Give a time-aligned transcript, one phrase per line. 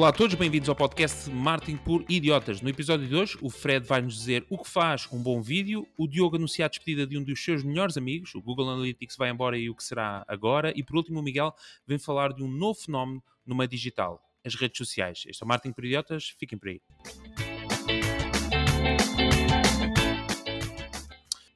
[0.00, 2.62] Olá a todos, bem-vindos ao podcast Martin por Idiotas.
[2.62, 5.86] No episódio de hoje, o Fred vai nos dizer o que faz um bom vídeo,
[5.94, 9.28] o Diogo anuncia a despedida de um dos seus melhores amigos, o Google Analytics vai
[9.28, 11.54] embora e o que será agora, e por último o Miguel
[11.86, 15.22] vem falar de um novo fenómeno no meio digital, as redes sociais.
[15.26, 16.80] Este é o Martin por Idiotas, fiquem por aí.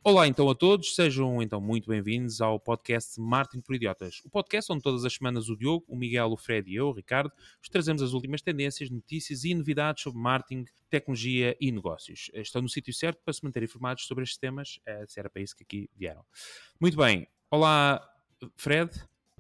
[0.07, 4.21] Olá então a todos, sejam então muito bem-vindos ao podcast Martin por Idiotas.
[4.23, 6.93] O podcast onde todas as semanas o Diogo, o Miguel, o Fred e eu, o
[6.93, 12.31] Ricardo, vos trazemos as últimas tendências, notícias e novidades sobre marketing, tecnologia e negócios.
[12.35, 15.41] Estão no sítio certo para se manter informados sobre estes temas, eh, se era para
[15.41, 16.23] isso que aqui vieram.
[16.79, 18.07] Muito bem, olá
[18.59, 18.91] Fred.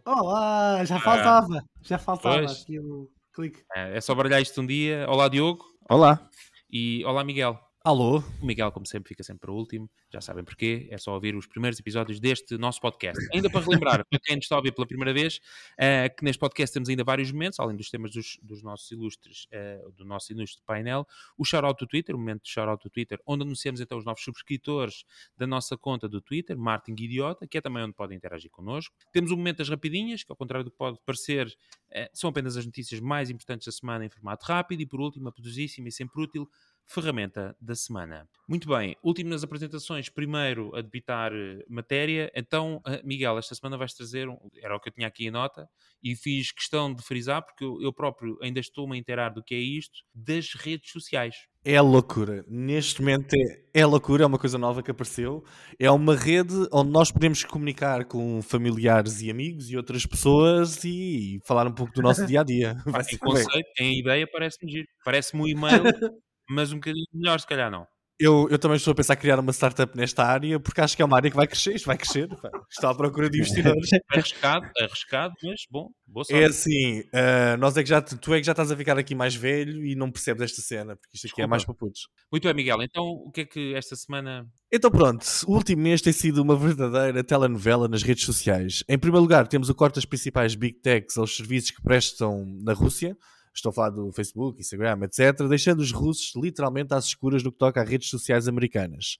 [0.02, 3.62] Olá, já faltava, ah, já faltava pois, aqui o clique.
[3.74, 5.04] É, é só baralhar isto um dia.
[5.10, 5.62] Olá Diogo.
[5.90, 6.26] Olá.
[6.70, 7.63] E olá Miguel.
[7.86, 8.20] Alô?
[8.40, 9.90] O Miguel, como sempre, fica sempre para o último.
[10.10, 10.88] Já sabem porquê.
[10.90, 13.22] É só ouvir os primeiros episódios deste nosso podcast.
[13.30, 15.36] Ainda para relembrar, para quem nos está a ouvir pela primeira vez,
[15.74, 19.46] uh, que neste podcast temos ainda vários momentos, além dos temas dos, dos nossos ilustres,
[19.52, 21.06] uh, do nosso ilustre painel.
[21.36, 24.24] O shout-out do Twitter, o momento de shout-out do Twitter, onde anunciamos então os novos
[24.24, 25.04] subscritores
[25.36, 28.96] da nossa conta do Twitter, Martin Idiota, que é também onde podem interagir connosco.
[29.12, 32.56] Temos o momento das rapidinhas, que ao contrário do que pode parecer, uh, são apenas
[32.56, 34.80] as notícias mais importantes da semana em formato rápido.
[34.80, 36.48] E por último, a poderosíssima e sempre útil
[36.86, 38.28] ferramenta da semana.
[38.48, 42.30] Muito bem, último nas apresentações, primeiro a debitar eh, matéria.
[42.34, 44.28] Então, eh, Miguel, esta semana vais trazer,
[44.62, 45.68] era o que eu tinha aqui em nota,
[46.02, 49.58] e fiz questão de frisar, porque eu próprio ainda estou-me a inteirar do que é
[49.58, 51.34] isto, das redes sociais.
[51.64, 52.44] É loucura.
[52.46, 55.42] Neste momento é, é loucura, é uma coisa nova que apareceu.
[55.78, 61.40] É uma rede onde nós podemos comunicar com familiares e amigos e outras pessoas e
[61.46, 62.76] falar um pouco do nosso dia a dia.
[63.10, 64.86] Em conceito, em ideia, parece-me giro.
[65.02, 65.84] Parece-me um e-mail
[66.48, 67.86] mas um bocadinho melhor, se calhar não.
[68.18, 71.02] Eu, eu também estou a pensar em criar uma startup nesta área porque acho que
[71.02, 72.28] é uma área que vai crescer, isto vai crescer.
[72.70, 73.90] Estou à procura de investidores.
[74.12, 76.44] arriscado, arriscado, mas bom, boa é sorte.
[76.44, 79.16] É assim, uh, nós é que já, tu é que já estás a ficar aqui
[79.16, 81.42] mais velho e não percebes esta cena, porque isto aqui Desculpa.
[81.42, 82.02] é mais para putos.
[82.30, 82.82] Muito bem, Miguel.
[82.82, 84.46] Então, o que é que esta semana.
[84.72, 88.84] Então, pronto, o último mês tem sido uma verdadeira telenovela nas redes sociais.
[88.88, 92.74] Em primeiro lugar, temos o corte das principais big techs aos serviços que prestam na
[92.74, 93.16] Rússia
[93.58, 97.58] estou a falar do Facebook, Instagram, etc., deixando os russos literalmente às escuras no que
[97.58, 99.16] toca a redes sociais americanas.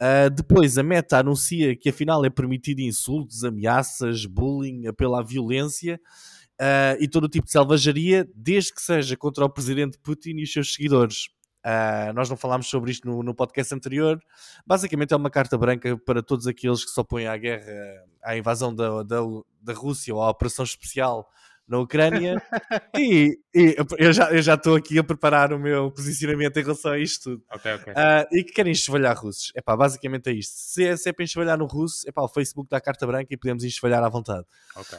[0.00, 6.00] Uh, depois, a Meta anuncia que afinal é permitido insultos, ameaças, bullying, apelo à violência
[6.60, 10.42] uh, e todo o tipo de selvageria, desde que seja contra o presidente Putin e
[10.42, 11.28] os seus seguidores.
[11.64, 14.20] Uh, nós não falámos sobre isto no, no, podcast anterior.
[14.66, 17.72] Basicamente, é uma carta branca para todos aqueles que se opõem à guerra,
[18.24, 19.20] à invasão da, da,
[19.60, 21.28] da Rússia ou à operação especial
[21.66, 22.42] na Ucrânia
[22.96, 26.92] e, e, eu já eu já estou aqui a preparar o meu posicionamento em relação
[26.92, 27.44] a isto tudo.
[27.54, 27.92] Okay, okay.
[27.92, 29.52] Uh, e que querem enxovalhar russos.
[29.54, 30.52] É pá, basicamente é isto.
[30.54, 33.06] Se é, se é para enxovalhar no russo, é pá, o Facebook dá a carta
[33.06, 34.44] branca e podemos enxovalhar à vontade.
[34.76, 34.98] Okay.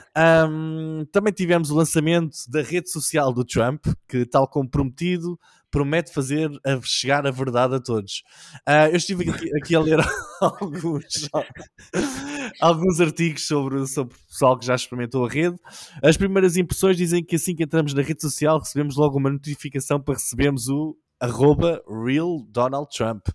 [0.49, 5.39] Um, também tivemos o lançamento da rede social do Trump, que tal como prometido,
[5.73, 8.21] promete fazer a chegar a verdade a todos.
[8.69, 9.99] Uh, eu estive aqui, aqui, a ler
[10.39, 11.29] alguns,
[12.61, 15.57] alguns artigos sobre, sobre o pessoal que já experimentou a rede.
[16.03, 19.99] As primeiras impressões dizem que assim que entramos na rede social recebemos logo uma notificação
[19.99, 23.27] para recebermos o arroba real Donald Trump.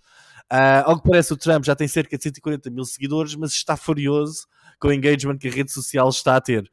[0.50, 3.76] Uh, ao que parece, o Trump já tem cerca de 140 mil seguidores, mas está
[3.76, 4.46] furioso
[4.78, 6.70] com o engagement que a rede social está a ter.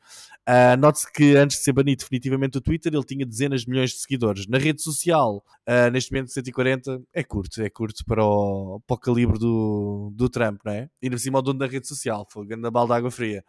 [0.47, 3.89] Uh, Note-se que antes de ser banido definitivamente do Twitter, ele tinha dezenas de milhões
[3.91, 4.45] de seguidores.
[4.47, 8.99] Na rede social, uh, neste momento 140, é curto, é curto para o, para o
[8.99, 10.87] calibre do, do Trump, não é?
[11.01, 13.43] E por cima o dono da rede social, foi grande balde de água fria.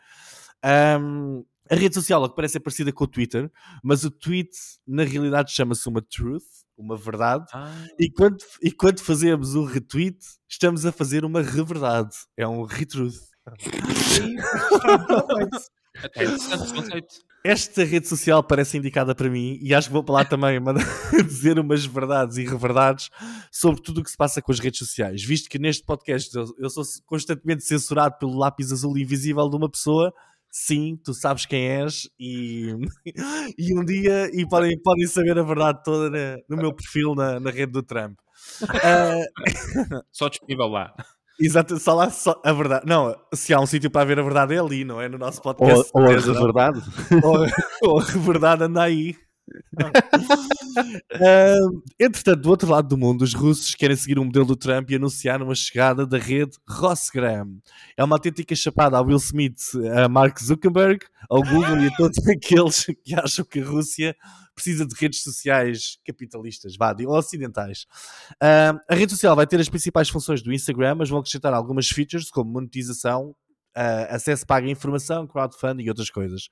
[0.65, 3.50] Um, a rede social, o que parece é parecida com o Twitter,
[3.83, 4.56] mas o tweet
[4.87, 6.45] na realidade chama-se uma truth,
[6.78, 7.87] uma verdade, ah.
[7.99, 10.19] e, quando, e quando fazemos o retweet,
[10.49, 13.35] estamos a fazer uma reverdade, é um retruth.
[16.15, 17.15] É interessante conceito.
[17.45, 20.59] Esta rede social parece indicada para mim e acho que vou para lá também
[21.25, 23.09] dizer umas verdades e reverdades
[23.53, 25.23] sobre tudo o que se passa com as redes sociais.
[25.23, 29.71] Visto que neste podcast eu, eu sou constantemente censurado pelo lápis azul invisível de uma
[29.71, 30.13] pessoa,
[30.51, 32.75] sim, tu sabes quem és e,
[33.57, 37.39] e um dia e podem, podem saber a verdade toda na, no meu perfil na,
[37.39, 38.19] na rede do Trump.
[38.63, 40.03] Uh...
[40.10, 40.92] Só disponível lá.
[41.38, 42.86] Exato, só lá só, a verdade.
[42.86, 45.09] Não, se há um sítio para ver a verdade é ali, não é?
[45.09, 45.91] No nosso podcast.
[45.92, 46.80] Ou, ou a verdade.
[47.83, 49.15] ou, ou a verdade anda aí.
[51.15, 54.91] Uh, entretanto, do outro lado do mundo, os russos querem seguir o modelo do Trump
[54.91, 57.59] e anunciaram a chegada da rede Rosgram.
[57.97, 62.19] É uma autêntica chapada a Will Smith, a Mark Zuckerberg, ao Google e a todos
[62.28, 64.16] aqueles que acham que a Rússia
[64.54, 67.87] precisa de redes sociais capitalistas, vá, ou ocidentais.
[68.42, 71.89] Uh, a rede social vai ter as principais funções do Instagram, mas vão acrescentar algumas
[71.89, 73.34] features como monetização,
[73.77, 76.49] uh, acesso pago à informação, crowdfunding e outras coisas.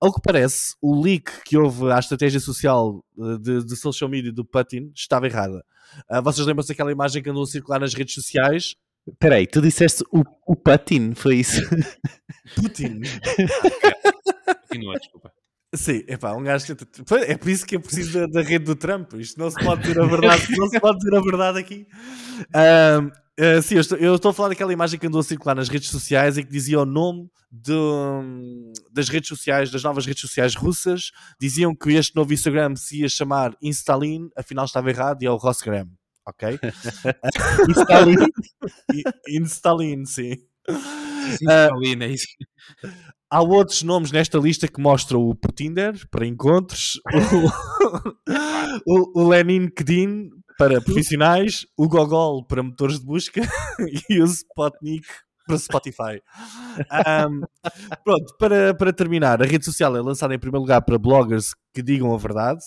[0.00, 3.04] Ao que parece, o leak que houve à estratégia social
[3.40, 5.64] de, de social media do Putin estava errada.
[6.10, 8.74] Uh, vocês lembram-se daquela imagem que andou a circular nas redes sociais?
[9.18, 11.62] Peraí, tu disseste o, o Putin, foi isso?
[12.56, 13.00] Putin.
[14.68, 15.32] Continua, desculpa.
[15.74, 16.84] Sim, epá, um gajo que...
[17.26, 19.12] É por isso que é preciso da, da, rede do Trump.
[19.14, 21.86] Isto não se pode dizer a verdade, não se pode dizer a verdade aqui.
[22.54, 25.54] Um, uh, sim, eu estou, eu estou, a falar daquela imagem que andou a circular
[25.54, 27.72] nas redes sociais e que dizia o nome de,
[28.92, 31.10] das redes sociais, das novas redes sociais russas.
[31.40, 35.36] Diziam que este novo Instagram se ia chamar Instalin, afinal estava errado e é o
[35.36, 35.88] Rosgram.
[36.26, 36.58] Ok?
[37.68, 38.16] Instalin.
[39.28, 40.34] Instalin, sim.
[41.32, 42.26] Instalin, é isso.
[43.30, 46.98] Há outros nomes nesta lista que mostram o Putinder para encontros,
[48.86, 53.40] o, o Lenin Kedin para profissionais, o Gogol para motores de busca
[54.10, 55.06] e o Spotnik
[55.46, 56.22] para Spotify.
[57.28, 57.42] Um,
[58.04, 61.80] pronto, para, para terminar, a rede social é lançada em primeiro lugar para bloggers que
[61.80, 62.60] digam a verdade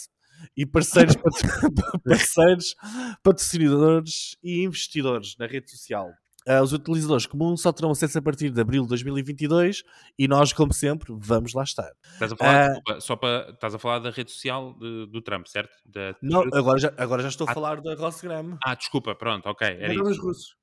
[0.55, 1.15] e parceiros,
[2.03, 2.75] parceiros
[3.21, 6.09] patrocinadores e investidores na rede social.
[6.47, 9.83] Uh, os utilizadores comuns só terão acesso a partir de abril de 2022
[10.17, 11.91] e nós, como sempre, vamos lá estar.
[12.13, 15.21] Estás a falar, uh, desculpa, só para, estás a falar da rede social de, do
[15.21, 15.71] Trump, certo?
[15.85, 16.15] Da...
[16.21, 18.57] Não, agora já, agora já estou a ah, falar da Rossgram.
[18.63, 19.67] Ah, desculpa, pronto, ok.
[19.67, 20.21] Era isso.
[20.21, 20.61] russos.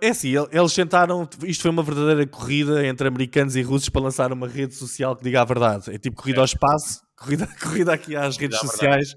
[0.00, 1.28] É assim, eles tentaram.
[1.44, 5.22] Isto foi uma verdadeira corrida entre americanos e russos para lançar uma rede social que
[5.22, 5.94] diga a verdade.
[5.94, 6.40] É tipo corrida é.
[6.40, 9.14] ao espaço, corrida, corrida aqui às redes sociais.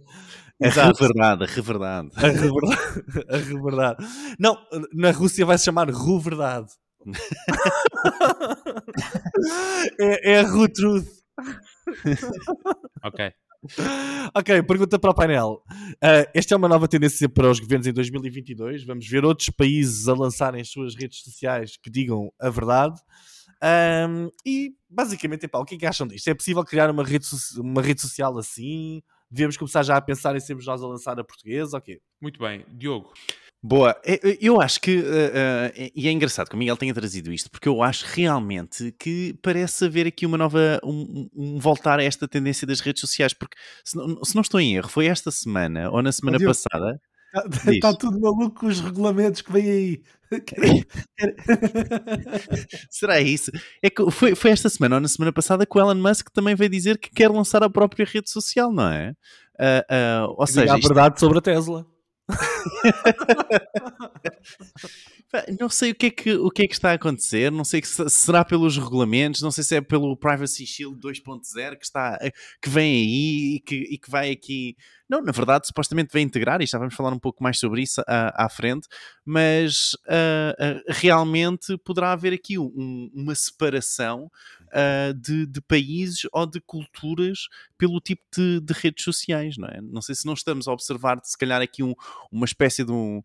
[0.64, 2.10] É reverdade, a reverdade.
[2.16, 3.04] A reverdade.
[3.30, 4.06] A reverdade.
[4.40, 4.58] Não,
[4.94, 6.72] na Rússia vai se chamar Ruverdade.
[10.00, 11.08] é, é a Ru Truth.
[13.04, 13.34] ok.
[14.36, 15.64] Ok, pergunta para o painel.
[15.96, 18.84] Uh, esta é uma nova tendência para os governos em 2022.
[18.84, 23.00] Vamos ver outros países a lançarem as suas redes sociais que digam a verdade.
[23.64, 26.28] Um, e basicamente, epá, o que é que acham disto?
[26.28, 27.26] É possível criar uma rede,
[27.58, 29.02] uma rede social assim?
[29.34, 31.78] Devemos começar já a pensar em sermos nós a lançar a portuguesa?
[31.78, 32.00] Ok.
[32.22, 32.64] Muito bem.
[32.70, 33.12] Diogo.
[33.66, 33.96] Boa,
[34.42, 37.70] eu acho que, uh, uh, e é engraçado que o Miguel tenha trazido isto, porque
[37.70, 42.68] eu acho realmente que parece haver aqui uma nova, um, um voltar a esta tendência
[42.68, 46.02] das redes sociais, porque se não, se não estou em erro, foi esta semana ou
[46.02, 47.00] na semana passada.
[47.34, 50.02] Está, está tudo maluco com os regulamentos que vêm aí.
[52.90, 53.52] Será isso?
[53.82, 56.56] É que foi, foi esta semana ou na semana passada que o Elon Musk também
[56.56, 59.16] veio dizer que quer lançar a própria rede social, não é?
[59.60, 61.86] Uh, uh, ou seja, a verdade sobre a Tesla.
[65.60, 67.84] não sei o que, é que, o que é que está a acontecer, não sei
[67.84, 72.18] se será pelos regulamentos, não sei se é pelo Privacy Shield 2.0 que, está,
[72.62, 74.78] que vem aí e que, e que vai aqui.
[75.14, 78.02] Não, na verdade, supostamente vai integrar, e já vamos falar um pouco mais sobre isso
[78.08, 78.88] à, à frente,
[79.24, 84.32] mas uh, uh, realmente poderá haver aqui um, uma separação
[84.70, 89.80] uh, de, de, países ou de culturas pelo tipo de, de, redes sociais, não é?
[89.82, 91.94] Não sei se não estamos a observar, se calhar, aqui um,
[92.32, 93.22] uma espécie de um.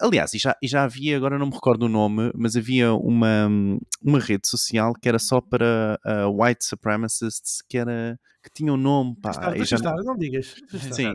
[0.00, 3.48] Aliás, e já, e já havia, agora não me recordo o nome, mas havia uma,
[4.00, 5.98] uma rede social que era só para
[6.30, 9.30] white supremacists, que era que tinha um nome, pá.
[9.30, 9.78] Está, já...
[10.02, 10.56] não digas.
[10.92, 11.12] Sim.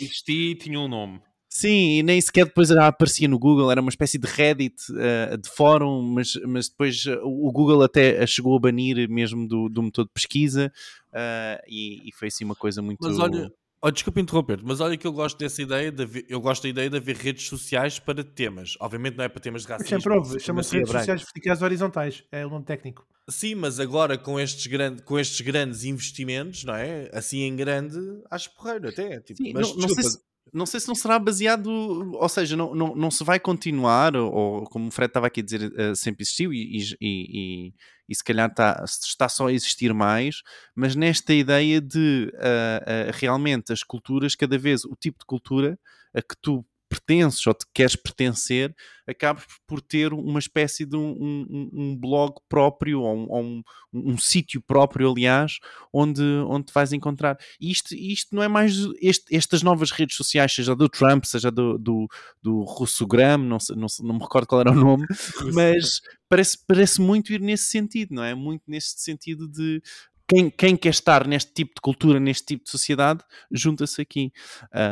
[0.00, 1.20] Existia e tinha um nome.
[1.54, 5.50] Sim, e nem sequer depois aparecia no Google, era uma espécie de Reddit, uh, de
[5.50, 10.06] fórum, mas, mas depois uh, o Google até chegou a banir mesmo do, do motor
[10.06, 10.72] de pesquisa
[11.08, 13.00] uh, e, e, foi assim uma coisa muito.
[13.02, 13.52] Mas olha,
[13.82, 16.68] oh, desculpa interromper, mas olha que eu gosto dessa ideia, de haver, eu gosto da
[16.68, 18.76] ideia de haver redes sociais para temas.
[18.80, 20.00] Obviamente não é para temas de racismo.
[20.00, 23.06] Sempre houve, chama-se redes sociais verticais horizontais, é o nome técnico.
[23.28, 27.10] Sim, mas agora com estes, grande, com estes grandes investimentos, não é?
[27.12, 27.98] Assim em grande,
[28.30, 29.20] acho porreiro até.
[29.20, 30.18] Tipo, Sim, mas, não, não sei se
[30.52, 34.64] não sei se não será baseado, ou seja, não, não, não se vai continuar, ou,
[34.64, 37.72] como o Fred estava aqui a dizer, uh, sempre existiu e, e, e,
[38.12, 40.42] e, se calhar está, está só a existir mais,
[40.74, 45.78] mas nesta ideia de uh, uh, realmente as culturas, cada vez o tipo de cultura
[46.14, 48.74] a que tu pertences ou te queres pertencer,
[49.06, 54.60] acabas por ter uma espécie de um, um, um blog próprio ou um, um, sítio
[54.60, 55.58] próprio, aliás,
[55.92, 57.38] onde, onde te vais encontrar.
[57.58, 61.50] E isto, isto não é mais este, estas novas redes sociais, seja do Trump, seja
[61.50, 62.06] do, do,
[62.42, 65.06] do Russogram, não, não, não me recordo qual era o nome,
[65.54, 68.34] mas parece, parece muito ir nesse sentido, não é?
[68.34, 69.82] Muito nesse sentido de
[70.28, 74.32] quem, quem quer estar neste tipo de cultura, neste tipo de sociedade, junta-se aqui.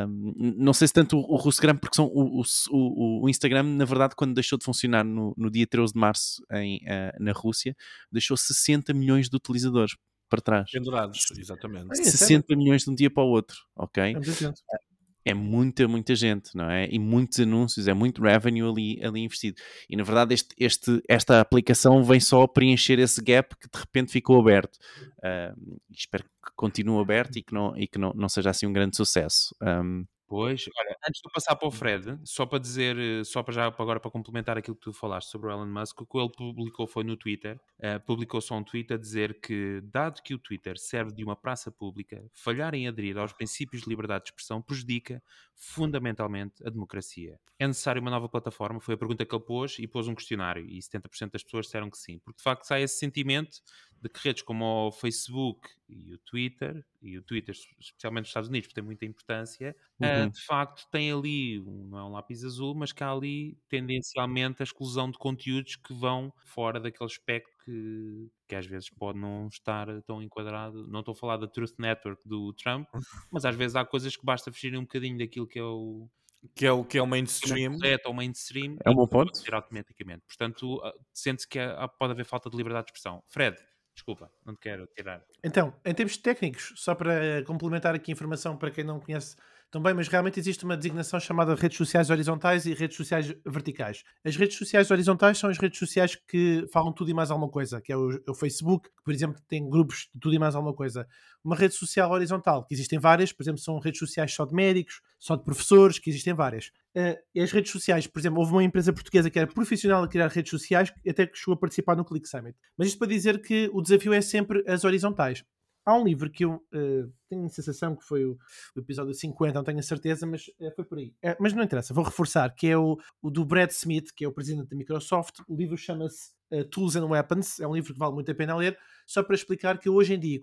[0.08, 3.84] Um, não sei se tanto o, o Russogram, porque são o, o, o, Instagram, na
[3.84, 7.76] verdade, quando deixou de funcionar no, no dia 13 de março em, uh, na Rússia,
[8.10, 9.96] deixou 60 milhões de utilizadores
[10.28, 10.70] para trás.
[10.70, 11.96] Pendurados, exatamente.
[11.96, 14.14] 60 milhões de um dia para o outro, ok?
[14.14, 14.89] é
[15.34, 16.88] muita, muita gente, não é?
[16.90, 19.60] E muitos anúncios, é muito revenue ali, ali investido.
[19.88, 24.12] E na verdade, este, este, esta aplicação vem só preencher esse gap que de repente
[24.12, 24.76] ficou aberto.
[25.18, 28.72] Uh, espero que continue aberto e que não, e que não, não seja assim um
[28.72, 29.54] grande sucesso.
[29.62, 33.42] Um, Pois, olha, antes de eu passar para o Fred, só para dizer, eh, só
[33.42, 36.16] para já agora para complementar aquilo que tu falaste sobre o Elon Musk, o que
[36.16, 40.32] ele publicou foi no Twitter, uh, publicou só um tweet a dizer que, dado que
[40.32, 44.30] o Twitter serve de uma praça pública, falhar em aderir aos princípios de liberdade de
[44.30, 45.20] expressão prejudica
[45.56, 47.36] fundamentalmente a democracia.
[47.58, 48.80] É necessário uma nova plataforma?
[48.80, 51.90] Foi a pergunta que ele pôs e pôs um questionário e 70% das pessoas disseram
[51.90, 53.58] que sim, porque de facto sai esse sentimento
[54.00, 58.48] de que redes como o Facebook e o Twitter, e o Twitter, especialmente nos Estados
[58.48, 60.26] Unidos, porque tem muita importância, eh, uhum.
[60.26, 63.58] uh, de facto tem ali, um, não é um lápis azul, mas que há ali
[63.68, 69.18] tendencialmente a exclusão de conteúdos que vão fora daquele espectro que, que às vezes pode
[69.18, 70.86] não estar tão enquadrado.
[70.88, 72.88] Não estou a falar da Truth Network do Trump,
[73.30, 76.08] mas às vezes há coisas que basta fugir um bocadinho daquilo que é o,
[76.54, 77.78] que é o que é o mainstream.
[77.84, 78.76] É o mainstream.
[78.84, 79.32] É um bom ponto.
[79.52, 80.22] Automaticamente.
[80.26, 81.58] Portanto, ah, sente-se que
[81.98, 83.22] pode haver falta de liberdade de expressão.
[83.28, 83.56] Fred,
[84.00, 85.22] Desculpa, não te quero tirar.
[85.44, 89.36] Então, em termos técnicos, só para complementar aqui a informação para quem não conhece
[89.70, 94.02] também, mas realmente existe uma designação chamada redes sociais horizontais e redes sociais verticais.
[94.24, 97.80] As redes sociais horizontais são as redes sociais que falam tudo e mais alguma coisa,
[97.80, 100.74] que é o, o Facebook, que, por exemplo, tem grupos de tudo e mais alguma
[100.74, 101.06] coisa.
[101.44, 105.00] Uma rede social horizontal, que existem várias, por exemplo, são redes sociais só de médicos,
[105.18, 106.66] só de professores, que existem várias.
[106.96, 110.08] Uh, e as redes sociais, por exemplo, houve uma empresa portuguesa que era profissional a
[110.08, 112.56] criar redes sociais, até que chegou a participar no Click Summit.
[112.76, 115.44] Mas isto para dizer que o desafio é sempre as horizontais.
[115.90, 118.38] Há um livro que eu uh, tenho a sensação que foi o,
[118.76, 121.08] o, episódio 50, não tenho a certeza, mas uh, foi por aí.
[121.24, 124.28] Uh, mas não interessa, vou reforçar, que é o, o, do Brad Smith, que é
[124.28, 125.40] o presidente da Microsoft.
[125.48, 126.30] O livro chama-se
[126.70, 129.78] Tools and Weapons, é um livro que vale muito a pena ler, só para explicar
[129.78, 130.38] que hoje em dia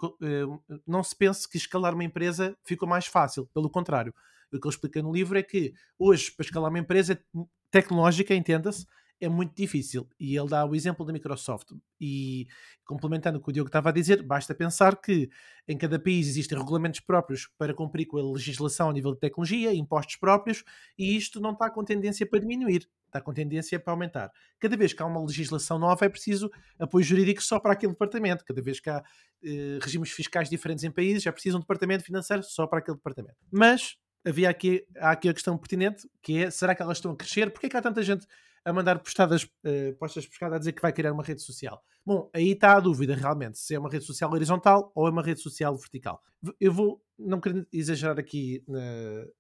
[0.86, 4.14] não se pense que escalar uma empresa ficou mais fácil, pelo contrário.
[4.52, 7.18] O que ele explica no livro é que hoje, para escalar uma empresa
[7.72, 8.86] tecnológica, entenda-se,
[9.20, 10.08] é muito difícil.
[10.20, 11.72] E ele dá o exemplo da Microsoft.
[12.00, 12.48] E
[12.86, 15.30] complementando o que o Diogo estava a dizer, basta pensar que
[15.68, 19.74] em cada país existem regulamentos próprios para cumprir com a legislação a nível de tecnologia,
[19.74, 20.64] impostos próprios,
[20.98, 24.32] e isto não está com tendência para diminuir, está com tendência para aumentar.
[24.60, 28.46] Cada vez que há uma legislação nova é preciso apoio jurídico só para aquele departamento.
[28.46, 29.04] Cada vez que há
[29.44, 33.38] eh, regimes fiscais diferentes em países, já precisa um departamento financeiro só para aquele departamento.
[33.52, 37.16] Mas havia aqui, há aqui a questão pertinente, que é, será que elas estão a
[37.16, 37.52] crescer?
[37.52, 38.26] Porquê é que há tanta gente
[38.68, 41.82] a mandar postadas, uh, postas de pescada a dizer que vai criar uma rede social.
[42.06, 45.24] Bom, aí está a dúvida realmente, se é uma rede social horizontal ou é uma
[45.24, 46.22] rede social vertical.
[46.60, 48.62] Eu vou, não quero exagerar aqui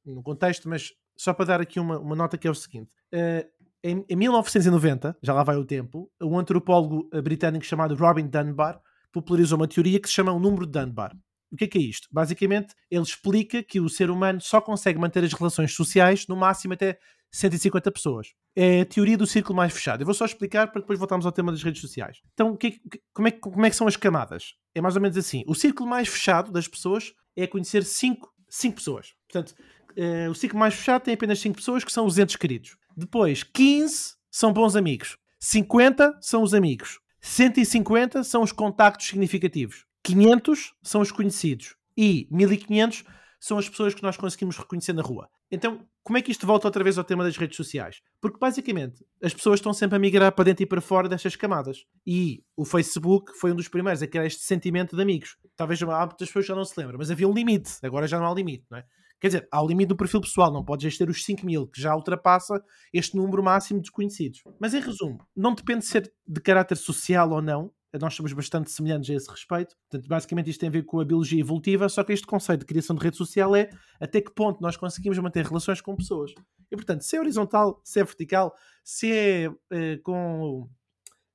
[0.05, 2.95] no contexto, mas só para dar aqui uma, uma nota que é o seguinte.
[3.13, 3.45] Uh,
[3.83, 8.81] em, em 1990, já lá vai o tempo, um antropólogo britânico chamado Robin Dunbar
[9.11, 11.13] popularizou uma teoria que se chama o número de Dunbar.
[11.51, 12.07] O que é que é isto?
[12.11, 16.73] Basicamente, ele explica que o ser humano só consegue manter as relações sociais no máximo
[16.73, 16.99] até
[17.31, 18.33] 150 pessoas.
[18.55, 20.01] É a teoria do círculo mais fechado.
[20.01, 22.21] Eu vou só explicar para depois voltarmos ao tema das redes sociais.
[22.33, 22.81] Então, que,
[23.13, 24.55] como, é, como é que são as camadas?
[24.73, 25.43] É mais ou menos assim.
[25.47, 28.33] O círculo mais fechado das pessoas é conhecer 5
[28.75, 29.13] pessoas.
[29.31, 29.55] Portanto,
[29.97, 32.77] uh, o círculo mais fechado tem apenas 5 pessoas que são os entes queridos.
[32.95, 35.17] Depois, 15 são bons amigos.
[35.39, 36.99] 50 são os amigos.
[37.21, 39.85] 150 são os contactos significativos.
[40.07, 41.75] 500 são os conhecidos.
[41.97, 43.03] E 1500
[43.39, 45.29] são as pessoas que nós conseguimos reconhecer na rua.
[45.51, 48.01] Então, como é que isto volta outra vez ao tema das redes sociais?
[48.21, 51.85] Porque basicamente as pessoas estão sempre a migrar para dentro e para fora destas camadas.
[52.05, 55.37] E o Facebook foi um dos primeiros a criar este sentimento de amigos.
[55.55, 57.71] Talvez muitas pessoas já não se lembram, mas havia um limite.
[57.83, 58.85] Agora já não há limite, não é?
[59.19, 61.81] Quer dizer, há o limite do perfil pessoal, não podes ter os 5 mil, que
[61.81, 64.43] já ultrapassa este número máximo de desconhecidos.
[64.59, 68.69] Mas em resumo, não depende de ser de caráter social ou não, nós somos bastante
[68.69, 69.75] semelhantes a esse respeito.
[69.89, 72.65] Portanto, basicamente isto tem a ver com a biologia evolutiva, só que este conceito de
[72.65, 76.33] criação de rede social é até que ponto nós conseguimos manter relações com pessoas.
[76.71, 78.53] E portanto, se é horizontal, se é vertical,
[78.83, 80.69] se é eh, com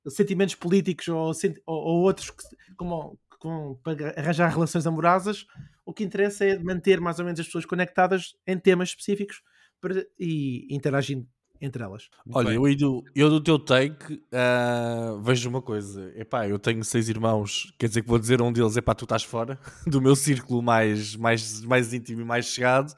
[0.08, 1.32] sentimentos políticos ou,
[1.66, 2.44] ou, ou outros que,
[2.76, 5.46] como, com, para arranjar relações amorosas,
[5.84, 9.42] o que interessa é manter mais ou menos as pessoas conectadas em temas específicos
[9.80, 11.26] para, e interagindo
[11.62, 12.10] entre elas.
[12.28, 16.12] Olha, eu do, eu do teu take uh, vejo uma coisa.
[16.16, 19.04] Epá, eu tenho seis irmãos, quer dizer que vou dizer a um deles, epá, tu
[19.04, 22.92] estás fora do meu círculo mais, mais, mais íntimo e mais chegado.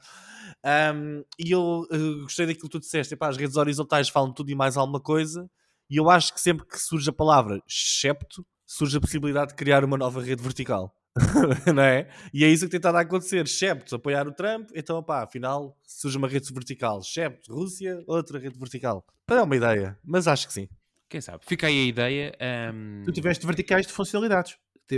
[0.65, 4.49] Um, e eu uh, gostei daquilo que tu disseste, epá, as redes horizontais falam tudo
[4.49, 5.47] e mais alguma coisa.
[5.87, 9.85] E eu acho que sempre que surge a palavra excepto, surge a possibilidade de criar
[9.85, 10.91] uma nova rede vertical.
[11.73, 12.09] não é?
[12.33, 13.47] E é isso que tem estado a acontecer.
[13.47, 17.01] Shepto apoiar o Trump, então pá, afinal surge uma rede vertical.
[17.01, 19.05] Shepto, Rússia, outra rede vertical.
[19.25, 20.67] Para dar uma ideia, mas acho que sim.
[21.07, 21.45] Quem sabe?
[21.45, 22.37] Fica aí a ideia.
[22.73, 23.03] Um...
[23.05, 24.57] Tu tiveste verticais de funcionalidades.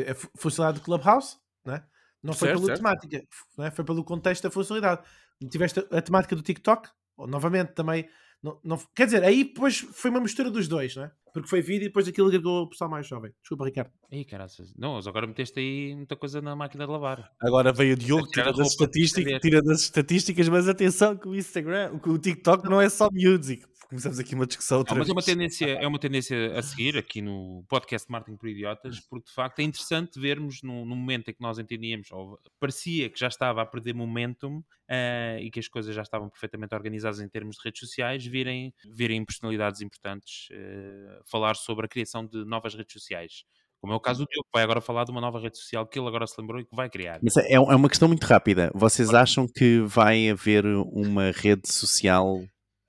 [0.09, 1.83] A funcionalidade do Clubhouse, não é?
[2.23, 2.77] Não foi certo, pela certo.
[2.79, 3.71] temática, não é?
[3.71, 5.01] foi pelo contexto da funcionalidade.
[5.49, 8.09] tiveste a, a temática do TikTok, ou, novamente também.
[8.41, 11.11] Não, não, quer dizer, aí depois foi uma mistura dos dois, não é?
[11.37, 13.31] Porque foi vídeo e depois aquilo agregou o pessoal mais jovem.
[13.41, 13.91] Desculpa, Ricardo.
[14.11, 14.73] Ih, caraças.
[14.77, 17.31] Não, agora meteste aí muita coisa na máquina de lavar.
[17.39, 21.99] Agora veio o Diogo, tira das, estatísticas, tira das estatísticas, mas atenção que o Instagram,
[21.99, 23.65] que o TikTok não é só music.
[23.87, 25.25] Começamos aqui uma discussão outra Não, mas é uma, vez.
[25.25, 29.59] tendência, é uma tendência a seguir aqui no podcast Marketing por Idiotas, porque de facto
[29.59, 33.61] é interessante vermos no, no momento em que nós entendíamos, ou parecia que já estava
[33.61, 37.61] a perder momentum eh, e que as coisas já estavam perfeitamente organizadas em termos de
[37.63, 43.43] redes sociais, virem, virem personalidades importantes eh, falar sobre a criação de novas redes sociais.
[43.79, 45.85] Como é o caso do Diogo, que vai agora falar de uma nova rede social
[45.85, 47.19] que ele agora se lembrou e que vai criar.
[47.21, 48.71] Mas é, é uma questão muito rápida.
[48.73, 52.41] Vocês acham que vai haver uma rede social,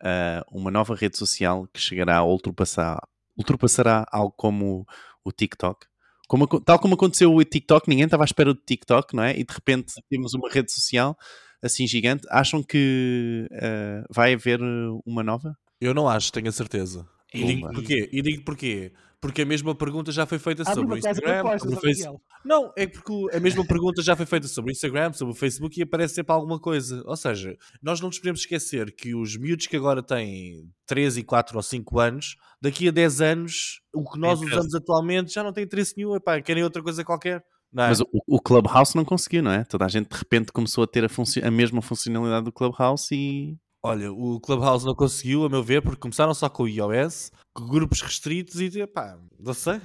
[0.02, 2.99] ah, uma nova rede social que chegará a ultrapassar,
[3.37, 4.87] ultrapassará algo como
[5.25, 5.87] o TikTok?
[6.26, 9.38] Como tal como aconteceu o TikTok, ninguém estava à espera do TikTok, não é?
[9.38, 11.16] E de repente temos uma rede social
[11.62, 12.26] assim gigante.
[12.30, 14.61] Acham que ah, vai haver
[15.04, 15.54] uma nova?
[15.80, 17.07] Eu não acho, tenho a certeza.
[17.32, 18.08] E digo porquê?
[18.12, 18.92] E digo porquê?
[19.20, 22.23] Porque a mesma pergunta já foi feita Abre sobre o Instagram, sobre o Facebook.
[22.44, 25.78] Não, é porque a mesma pergunta já foi feita sobre o Instagram, sobre o Facebook
[25.78, 27.02] e aparece sempre alguma coisa.
[27.04, 31.25] Ou seja, nós não nos podemos esquecer que os miúdos que agora têm 3 e
[31.25, 35.42] 4 ou 5 anos, daqui a 10 anos, o que nós Tem usamos atualmente já
[35.42, 36.14] não tem interesse nenhum.
[36.14, 37.44] Epá, querem outra coisa qualquer.
[37.73, 37.88] Não é?
[37.88, 39.64] Mas o, o Clubhouse não conseguiu, não é?
[39.64, 41.08] Toda a gente de repente começou a ter a,
[41.44, 46.00] a mesma funcionalidade do Clubhouse e Olha, o Clubhouse não conseguiu, a meu ver, porque
[46.00, 49.80] começaram só com o iOS, com grupos restritos e, pá, não sei.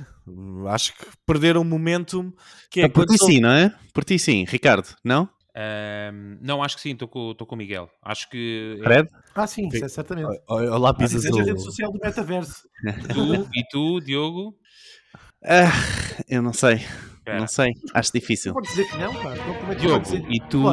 [0.68, 2.32] Acho que perderam o momentum
[2.72, 3.72] que é Ah, por ti são- sim, não é?
[3.94, 5.30] Por ti sim, Ricardo, não?
[5.56, 7.88] Ahm, não, acho que sim, estou com, estou com o Miguel.
[8.02, 9.08] Acho que Fred?
[9.36, 10.26] Ah, sim, é certamente.
[10.50, 11.38] O, o lápis Ah, azul.
[11.40, 12.68] é a rede social do metaverso.
[13.14, 14.56] tu e tu, Diogo,
[15.46, 15.72] Ah,
[16.28, 16.80] eu não sei,
[17.28, 18.54] não sei, acho difícil.
[18.54, 19.36] Não pode dizer que não, pá.
[19.36, 20.72] Não, como é que Diogo e tu, Pô,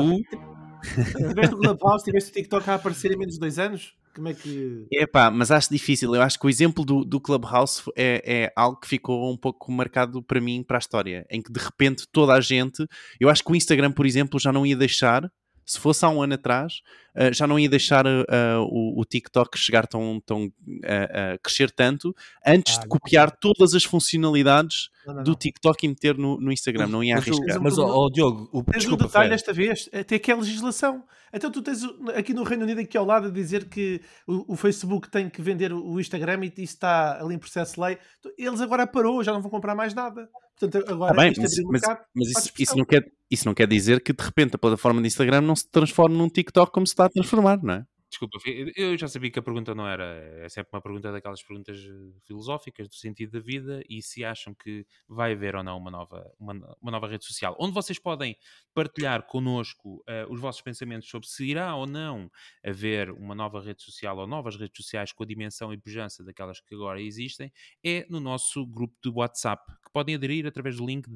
[0.81, 3.95] Tiveste o Clubhouse, tiveste o TikTok a aparecer em menos de dois anos?
[4.15, 4.87] Como é que.
[4.91, 6.15] Epá, mas acho difícil.
[6.15, 9.71] Eu acho que o exemplo do, do Clubhouse é, é algo que ficou um pouco
[9.71, 12.85] marcado para mim, para a história, em que de repente toda a gente.
[13.21, 15.31] Eu acho que o Instagram, por exemplo, já não ia deixar,
[15.65, 16.83] se fosse há um ano atrás,
[17.15, 18.25] ah, já não ia deixar ah,
[18.61, 20.53] o, o TikTok chegar tão, tão
[20.85, 22.15] ah, ah, crescer tanto
[22.47, 25.39] antes Ah, de não copiar todas as funcionalidades Não, não, do não.
[25.39, 26.87] TikTok e meter no, no Instagram.
[26.87, 27.63] Não ia Mas, o- arriscar.
[27.63, 29.31] mas, ó, Diogo, o, Tens um desculpa, detalhe Fred.
[29.31, 31.03] desta vez, até que é legislação.
[31.33, 31.81] Então tu tens
[32.17, 35.41] aqui no Reino Unido, aqui ao lado, a dizer que o, o Facebook tem que
[35.41, 37.99] vender o Instagram e isso está ali em processo de lei.
[38.37, 40.29] Eles agora parou, já não vão comprar mais nada.
[40.59, 41.83] Portanto, agora Tá bem, isto mas, um mas-
[42.15, 45.07] mas isso, isso não quer, isso não quer dizer que de repente a plataforma de
[45.07, 47.87] Instagram não se transforme num TikTok como se está a transformar, não é?
[48.11, 48.39] desculpa,
[48.77, 50.05] eu já sabia que a pergunta não era.
[50.45, 54.53] É sempre uma pergunta daquelas perguntas eh, filosóficas do sentido da vida e se acham
[54.53, 58.37] que vai haver ou não uma nova, uma, uma nova rede social, onde vocês podem
[58.75, 62.29] partilhar connosco eh, os vossos pensamentos sobre se irá ou não
[62.65, 66.61] haver uma nova rede social ou novas redes sociais com a dimensão e pujança daquelas
[66.61, 67.53] que agora existem,
[67.85, 71.09] é no nosso grupo de WhatsApp, que podem aderir através do link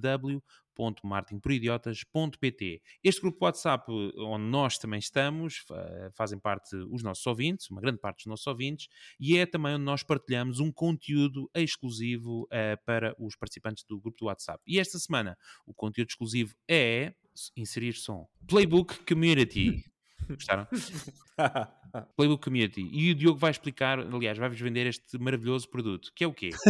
[0.76, 2.82] w.martinporidiotas.pt.
[3.02, 7.98] Este grupo WhatsApp, onde nós também estamos, fa- fazem parte os nossos ouvintes, uma grande
[7.98, 13.14] parte dos nossos ouvintes, e é também onde nós partilhamos um conteúdo exclusivo eh, para
[13.18, 14.62] os participantes do grupo do WhatsApp.
[14.66, 17.14] E esta semana o conteúdo exclusivo é
[17.56, 18.28] inserir som.
[18.46, 19.84] Playbook Community.
[20.28, 20.66] Gostaram?
[22.16, 22.88] Playbook Community.
[22.92, 26.50] E o Diogo vai explicar, aliás, vai-vos vender este maravilhoso produto, que é o quê?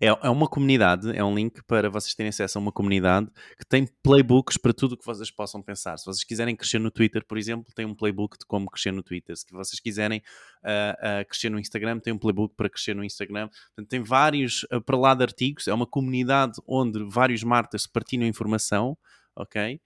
[0.00, 3.64] É, é uma comunidade, é um link para vocês terem acesso a uma comunidade que
[3.64, 5.96] tem playbooks para tudo o que vocês possam pensar.
[5.96, 9.02] Se vocês quiserem crescer no Twitter, por exemplo, tem um playbook de como crescer no
[9.02, 9.36] Twitter.
[9.36, 10.22] Se vocês quiserem
[10.64, 13.48] ah, ah, crescer no Instagram, tem um playbook para crescer no Instagram.
[13.48, 15.68] Portanto, tem vários ah, para lá de artigos.
[15.68, 18.96] É uma comunidade onde vários marcas partilham informação,
[19.36, 19.80] ok?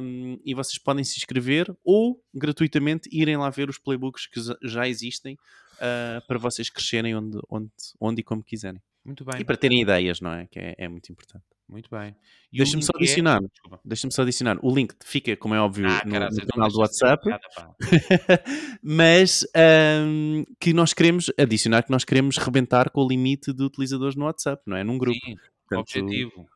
[0.00, 4.86] Um, e vocês podem se inscrever ou gratuitamente irem lá ver os playbooks que já-
[4.88, 5.36] existem
[5.80, 8.80] ah, para vocês crescerem onde, onde, onde e como quiserem.
[9.04, 10.46] Muito bem, E para terem ideias, não é?
[10.46, 11.42] Que é, é muito importante.
[11.68, 12.14] muito bem.
[12.52, 13.40] Deixa-me só é- adicionar.
[13.42, 13.80] Desculpa.
[13.84, 14.58] Deixa-me só adicionar.
[14.62, 17.28] O link fica, como é óbvio, Ah, no, caralho, no canal do WhatsApp.
[17.56, 17.74] pá.
[18.82, 24.14] mas ahm, que nós queremos adicionar que nós queremos rebentar com o limite de utilizadores
[24.16, 24.84] no WhatsApp, não é?
[24.84, 25.18] Num grupo.
[25.24, 25.34] Sim,
[25.68, 26.46] Portanto, objetivo.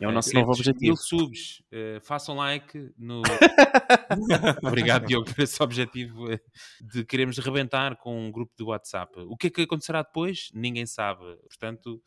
[0.00, 0.84] É o Eh, nosso queremos novo objetivo.
[0.84, 3.22] Mil subs, eh, façam like no.
[4.62, 6.40] Obrigado, Diogo, por esse objetivo eh,
[6.80, 9.12] de queremos rebentar com um grupo de WhatsApp.
[9.28, 10.50] O que é que acontecerá depois?
[10.54, 11.20] Ninguém sabe.
[11.48, 12.02] Portanto,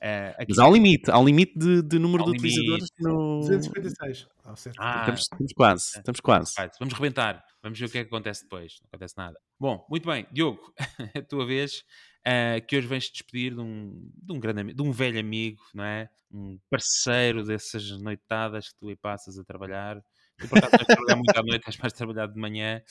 [0.00, 2.88] eh, aqui- Mas há um limite, há um limite de, de número Há de utilizadores
[3.00, 3.40] no.
[3.40, 4.26] 256.
[4.44, 4.54] Ah.
[4.78, 6.54] Ah, Estamos, estamos quase, estamos quase.
[6.58, 7.44] Right, vamos rebentar.
[7.62, 8.78] Vamos ver o que é que acontece depois.
[8.82, 9.38] Não acontece nada.
[9.58, 10.26] Bom, muito bem.
[10.32, 10.72] Diogo,
[11.14, 11.84] é a tua vez.
[12.28, 15.84] Eh, que hoje vens-te despedir de um, de, um grande, de um velho amigo, não
[15.84, 16.10] é?
[16.28, 20.02] Um parceiro dessas noitadas que tu aí passas a trabalhar.
[20.36, 22.82] Tu por acaso trabalhar muito à noite, vais mais trabalhar de manhã,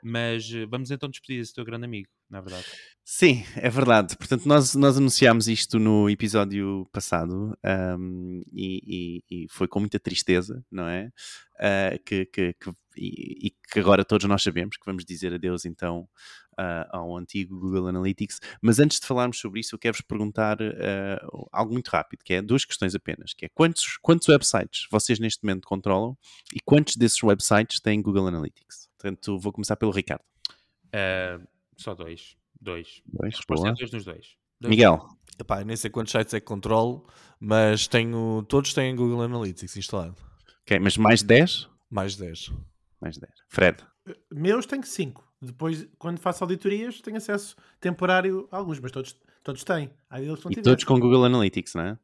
[0.00, 2.66] mas eh, vamos então despedir esse teu grande amigo, na verdade.
[3.04, 4.16] Sim, é verdade.
[4.16, 7.52] Portanto, nós, nós anunciámos isto no episódio passado
[7.98, 11.10] um, e, e, e, foi com muita tristeza, não é?
[11.56, 15.64] Uh, que, que, que e, e, que agora todos nós sabemos que vamos dizer adeus
[15.64, 16.08] então
[16.58, 18.40] uh, ao antigo Google Analytics.
[18.60, 22.42] Mas antes de falarmos sobre isso, eu quero-vos perguntar uh, algo muito rápido, que é
[22.42, 26.16] duas questões apenas, que é quantos, quantos websites vocês neste momento controlam
[26.54, 28.88] e quantos desses websites têm Google Analytics?
[28.98, 30.22] Portanto, vou começar pelo Ricardo.
[30.88, 32.36] Uh, só dois.
[32.60, 33.02] Dois.
[33.06, 33.74] Dois, boa.
[33.74, 34.36] dois nos dois.
[34.60, 34.70] dois.
[34.70, 35.06] Miguel.
[35.38, 37.06] Epá, nem sei quantos sites é que controlo,
[37.40, 40.16] mas tenho, todos têm Google Analytics instalado.
[40.62, 41.68] Ok, mas mais 10?
[41.90, 42.52] Mais 10.
[43.00, 43.32] Mais 10.
[43.48, 43.84] Fred.
[44.32, 45.22] Meus tenho 5.
[45.40, 49.90] Depois, quando faço auditorias, tenho acesso temporário a alguns, mas todos, todos têm.
[50.08, 51.98] Há deles que não e todos com Google Analytics, não é?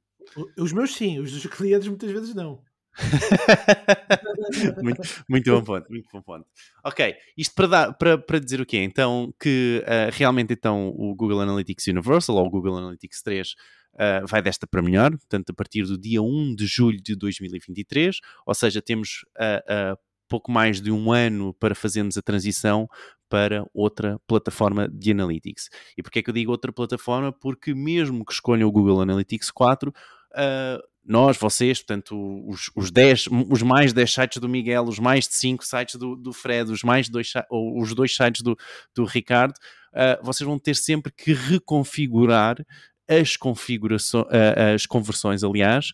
[0.57, 2.63] Os meus sim, os dos clientes muitas vezes não.
[4.83, 6.47] muito, muito bom ponto, muito bom ponto.
[6.85, 8.79] Ok, isto para, dar, para, para dizer o quê?
[8.79, 13.55] Então, que uh, realmente então o Google Analytics Universal ou o Google Analytics 3 uh,
[13.99, 18.19] eh, vai desta para melhor, portanto, a partir do dia 1 de julho de 2023,
[18.45, 19.97] ou seja, temos uh,
[20.29, 22.89] pouco mais de um ano para fazermos a transição
[23.31, 25.71] para outra plataforma de Analytics.
[25.97, 27.33] E porquê é que eu digo outra plataforma?
[27.33, 32.15] Porque mesmo que escolham o Google Analytics 4, uh, nós, vocês, portanto,
[32.47, 36.17] os, os, 10, os mais 10 sites do Miguel, os mais de 5 sites do,
[36.17, 38.59] do Fred, os mais dois, ou os dois sites do,
[38.95, 39.55] do Ricardo,
[39.93, 42.57] uh, vocês vão ter sempre que reconfigurar
[43.09, 45.93] as configurações, uh, as conversões, aliás,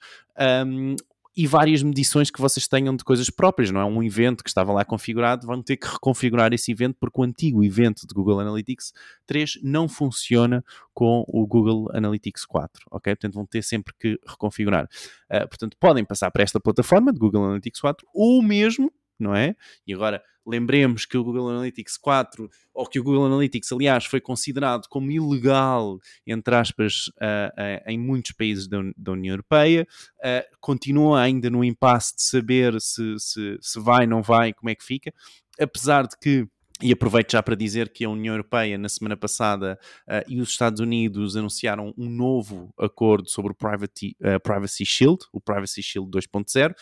[0.66, 0.96] um,
[1.36, 3.84] e várias medições que vocês tenham de coisas próprias, não é?
[3.84, 7.62] Um evento que estava lá configurado, vão ter que reconfigurar esse evento porque o antigo
[7.62, 8.94] evento de Google Analytics
[9.26, 13.14] 3 não funciona com o Google Analytics 4, ok?
[13.14, 14.88] Portanto, vão ter sempre que reconfigurar.
[15.30, 19.54] Uh, portanto, podem passar para esta plataforma de Google Analytics 4 ou mesmo não é?
[19.86, 24.20] E agora lembremos que o Google Analytics 4, ou que o Google Analytics, aliás, foi
[24.20, 29.86] considerado como ilegal, entre aspas, uh, uh, em muitos países da, da União Europeia,
[30.18, 34.74] uh, continua ainda no impasse de saber se, se, se vai, não vai, como é
[34.74, 35.12] que fica,
[35.58, 36.48] apesar de que
[36.82, 40.50] e aproveito já para dizer que a União Europeia, na semana passada, uh, e os
[40.50, 46.10] Estados Unidos anunciaram um novo acordo sobre o Privacy, uh, Privacy Shield, o Privacy Shield
[46.10, 46.74] 2.0,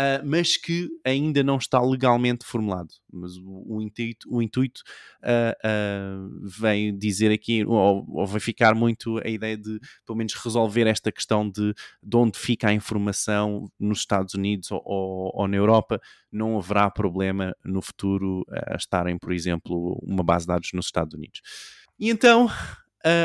[0.00, 2.88] uh, mas que ainda não está legalmente formulado.
[3.12, 4.80] Mas o, o intuito, o intuito
[5.22, 10.86] uh, vem dizer aqui, ou, ou, vai ficar muito a ideia de, pelo menos, resolver
[10.86, 15.56] esta questão de, de onde fica a informação nos Estados Unidos ou, ou, ou na
[15.56, 16.00] Europa.
[16.32, 21.14] Não haverá problema no futuro a estarem, por exemplo, uma base de dados nos Estados
[21.14, 21.40] Unidos.
[21.98, 22.48] E então,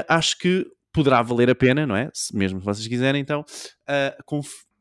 [0.10, 2.10] acho que poderá valer a pena, não é?
[2.14, 4.24] Se mesmo se vocês quiserem, então, uh,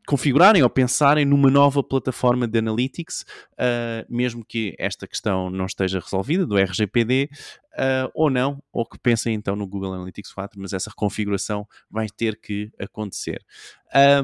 [0.06, 5.98] configurarem ou pensarem numa nova plataforma de analytics, uh, mesmo que esta questão não esteja
[5.98, 7.30] resolvida, do RGPD,
[7.74, 12.06] uh, ou não, ou que pensem então no Google Analytics 4, mas essa reconfiguração vai
[12.08, 13.42] ter que acontecer.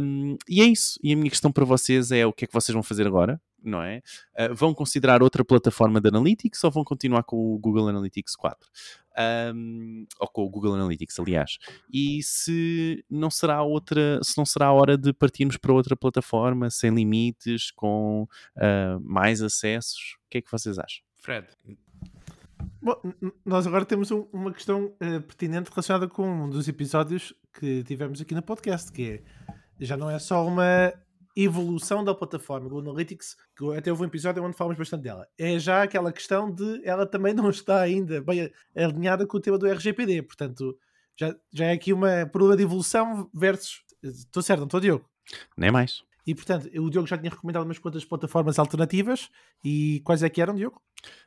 [0.01, 0.99] Um, e é isso.
[1.03, 3.41] E a minha questão para vocês é o que é que vocês vão fazer agora?
[3.63, 4.03] Não é?
[4.39, 8.69] Uh, vão considerar outra plataforma de Analytics ou vão continuar com o Google Analytics 4?
[9.55, 11.59] Um, ou com o Google Analytics, aliás.
[11.93, 16.71] E se não será outra, se não será a hora de partirmos para outra plataforma
[16.71, 21.03] sem limites, com uh, mais acessos, o que é que vocês acham?
[21.19, 21.49] Fred,
[22.83, 22.95] Bom,
[23.45, 28.21] nós agora temos um, uma questão uh, pertinente relacionada com um dos episódios que tivemos
[28.21, 29.23] aqui no podcast, que é
[29.81, 30.93] já não é só uma
[31.43, 35.27] evolução da plataforma do Analytics, que até houve um episódio onde falamos bastante dela.
[35.39, 39.59] É já aquela questão de ela também não está ainda bem alinhada com o tema
[39.59, 40.77] do RGPD, portanto,
[41.19, 43.83] já, já é aqui uma problema de evolução versus.
[44.03, 45.05] Estou certo, não estou, Diogo?
[45.57, 46.03] Nem mais.
[46.27, 49.29] E portanto, o Diogo já tinha recomendado umas quantas plataformas alternativas
[49.65, 50.81] e quais é que eram, Diogo?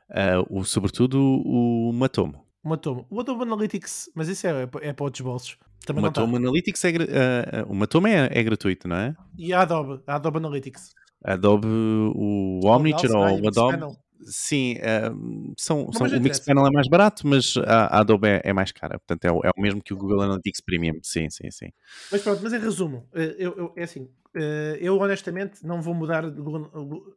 [0.10, 2.45] Uh, o, sobretudo o Matomo.
[2.63, 3.06] O Matomo.
[3.10, 5.58] O Adobe Analytics, mas isso é, é para outros bolsos.
[5.85, 7.75] Também o Matomo Analytics é, uh, o
[8.07, 9.15] é, é gratuito, não é?
[9.37, 10.93] E a Adobe, a Adobe Analytics.
[11.23, 13.97] Adobe, o ou o Adobe.
[14.25, 18.53] Sim, uh, são, são, o Mixpanel é mais barato, mas a, a Adobe é, é,
[18.53, 18.99] mais cara.
[18.99, 20.99] Portanto, é o, é o, mesmo que o Google Analytics Premium.
[21.01, 21.69] Sim, sim, sim.
[22.12, 25.93] Mas pronto, mas em resumo, eh, eu, eu, é assim, eh, eu honestamente não vou
[25.93, 26.23] mudar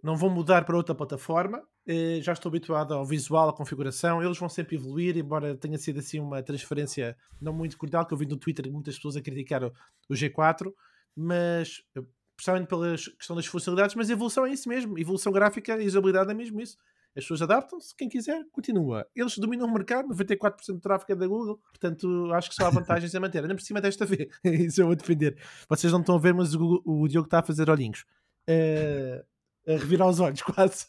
[0.03, 1.63] não vou mudar para outra plataforma
[2.21, 6.19] já estou habituado ao visual, à configuração eles vão sempre evoluir, embora tenha sido assim
[6.19, 9.73] uma transferência não muito cordial que eu vi no Twitter muitas pessoas a criticar o,
[10.09, 10.73] o G4
[11.15, 11.83] mas
[12.37, 16.35] principalmente pela questão das funcionalidades, mas evolução é isso mesmo, evolução gráfica e usabilidade é
[16.35, 16.77] mesmo isso
[17.17, 19.07] as pessoas adaptam-se, quem quiser, continua.
[19.17, 22.71] Eles dominam o mercado, 94% do tráfego é da Google, portanto acho que só há
[22.71, 23.43] vantagens a manter.
[23.43, 25.39] Ainda por cima desta vez, isso eu vou defender.
[25.69, 28.05] Vocês não estão a ver, mas o, o Diogo está a fazer olhinhos.
[28.49, 29.25] Uh,
[29.67, 30.87] a revirar os olhos, quase.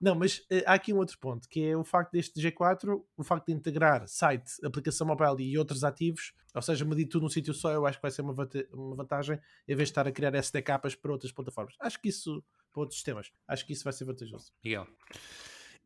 [0.00, 3.22] Não, mas uh, há aqui um outro ponto, que é o facto deste G4, o
[3.22, 7.52] facto de integrar site, aplicação mobile e outros ativos, ou seja, medir tudo num sítio
[7.52, 8.34] só, eu acho que vai ser uma,
[8.72, 11.74] uma vantagem, em vez de estar a criar SDKs para outras plataformas.
[11.78, 14.52] Acho que isso, para outros sistemas, acho que isso vai ser vantajoso.
[14.64, 14.86] Miguel.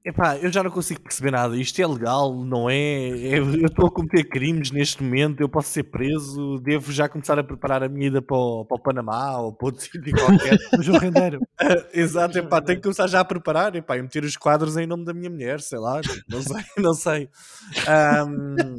[0.06, 1.56] Epá, eu já não consigo perceber nada.
[1.56, 3.08] Isto é legal, não é?
[3.08, 7.42] eu estou a cometer crimes neste momento, eu posso ser preso, devo já começar a
[7.42, 10.58] preparar a minha ida para o, para o Panamá ou para outro sítio qualquer.
[10.78, 11.40] o João Rendeiro.
[11.94, 15.06] Exato, epá, tenho que começar já a preparar epá, e meter os quadros em nome
[15.06, 17.30] da minha mulher, sei lá, não sei, não sei.
[18.28, 18.78] Um,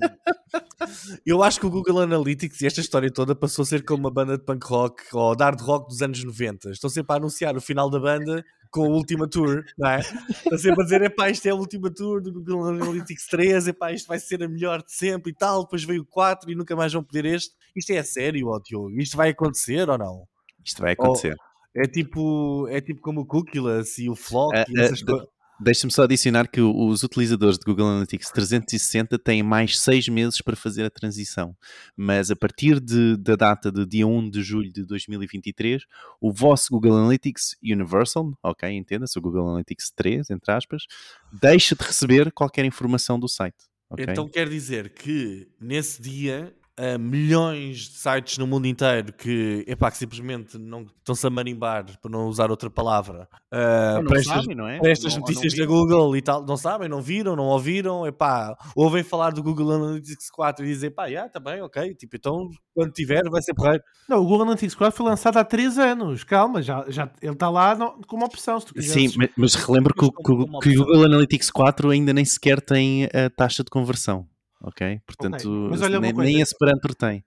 [1.25, 4.11] eu acho que o Google Analytics e esta história toda passou a ser como uma
[4.11, 6.69] banda de punk rock ou hard rock dos anos 90.
[6.69, 10.01] Estão sempre a anunciar o final da banda com a última tour, não é?
[10.01, 13.93] Estão sempre a dizer, epá, isto é a última tour do Google Analytics 3, epá,
[13.93, 16.75] isto vai ser a melhor de sempre e tal, depois veio o 4 e nunca
[16.75, 17.55] mais vão pedir este.
[17.73, 18.91] Isto é sério, ó Diogo?
[18.99, 20.27] Isto vai acontecer ou não?
[20.61, 21.31] Isto vai acontecer.
[21.31, 25.05] Ou é tipo, é tipo como o Cookieless e o Flock uh, e essas uh,
[25.05, 25.27] coisas.
[25.59, 30.55] Deixa-me só adicionar que os utilizadores de Google Analytics 360 têm mais seis meses para
[30.55, 31.55] fazer a transição,
[31.95, 35.83] mas a partir de, da data de dia 1 de julho de 2023,
[36.19, 40.83] o vosso Google Analytics Universal, ok, entenda-se, o Google Analytics 3, entre aspas,
[41.31, 43.55] deixa de receber qualquer informação do site.
[43.89, 44.05] Okay?
[44.09, 49.89] Então quer dizer que nesse dia a milhões de sites no mundo inteiro que, epá,
[49.89, 54.69] que simplesmente não estão-se a marimbar, por não usar outra palavra, uh, para, estas, sabem,
[54.69, 54.79] é?
[54.79, 58.05] para estas não, notícias não da Google e tal, não sabem, não viram, não ouviram,
[58.05, 62.17] epá, ouvem falar do Google Analytics 4 e dizem, pá, já, está bem, ok, tipo,
[62.17, 63.83] então quando tiver vai ser porreiro.
[64.09, 67.49] Não, o Google Analytics 4 foi lançado há 3 anos, calma, já, já, ele está
[67.49, 69.11] lá não, como opção, se tu quiseres.
[69.11, 73.05] Sim, mas, mas relembro que, que, que o Google Analytics 4 ainda nem sequer tem
[73.05, 74.27] a taxa de conversão
[74.61, 74.99] ok?
[75.05, 75.99] Portanto, okay.
[75.99, 77.23] nem, nem esse parâmetro tem.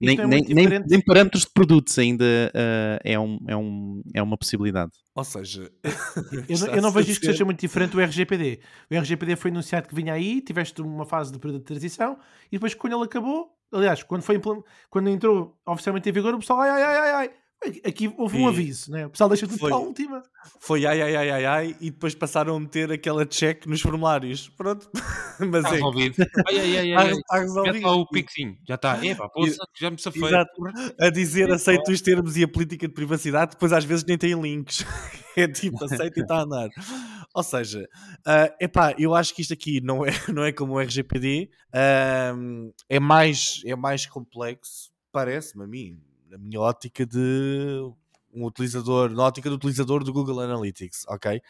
[0.00, 4.22] Nem, é nem, nem, nem, parâmetros de produtos ainda uh, é, um, é, um, é
[4.22, 4.90] uma possibilidade.
[5.14, 5.70] Ou seja,
[6.48, 8.60] eu, não, eu não vejo isto que seja muito diferente do RGPD.
[8.90, 12.18] O RGPD foi anunciado que vinha aí, tiveste uma fase de período de transição
[12.50, 14.40] e depois, quando ele acabou, aliás, quando, foi,
[14.90, 17.30] quando entrou oficialmente em vigor, o pessoal, ai, ai, ai, ai,
[17.82, 19.06] Aqui houve um e aviso, né?
[19.06, 20.22] o pessoal deixa tudo foi, para a última.
[20.60, 24.50] Foi ai, ai, ai, ai, ai, e depois passaram a meter aquela check nos formulários.
[24.50, 24.90] Pronto.
[25.40, 25.72] Mas está é.
[25.72, 26.14] resolvido.
[26.46, 27.12] Ai, ai, ai, ai.
[27.12, 27.72] Está resolvido.
[27.72, 29.06] Já está o piquezinho, já está.
[29.06, 30.24] Epa, poxa, já me safei.
[30.24, 30.50] Exato.
[31.00, 34.38] A dizer aceito os termos e a política de privacidade, depois às vezes nem tem
[34.38, 34.84] links.
[35.34, 36.68] é tipo, aceito e está a andar.
[37.34, 37.88] Ou seja,
[38.26, 42.72] uh, epá, eu acho que isto aqui não é, não é como o RGPD, uh,
[42.88, 46.00] é, mais, é mais complexo, parece-me a mim
[46.34, 47.80] na minha ótica de
[48.32, 51.40] um utilizador, na ótica do utilizador do Google Analytics, ok?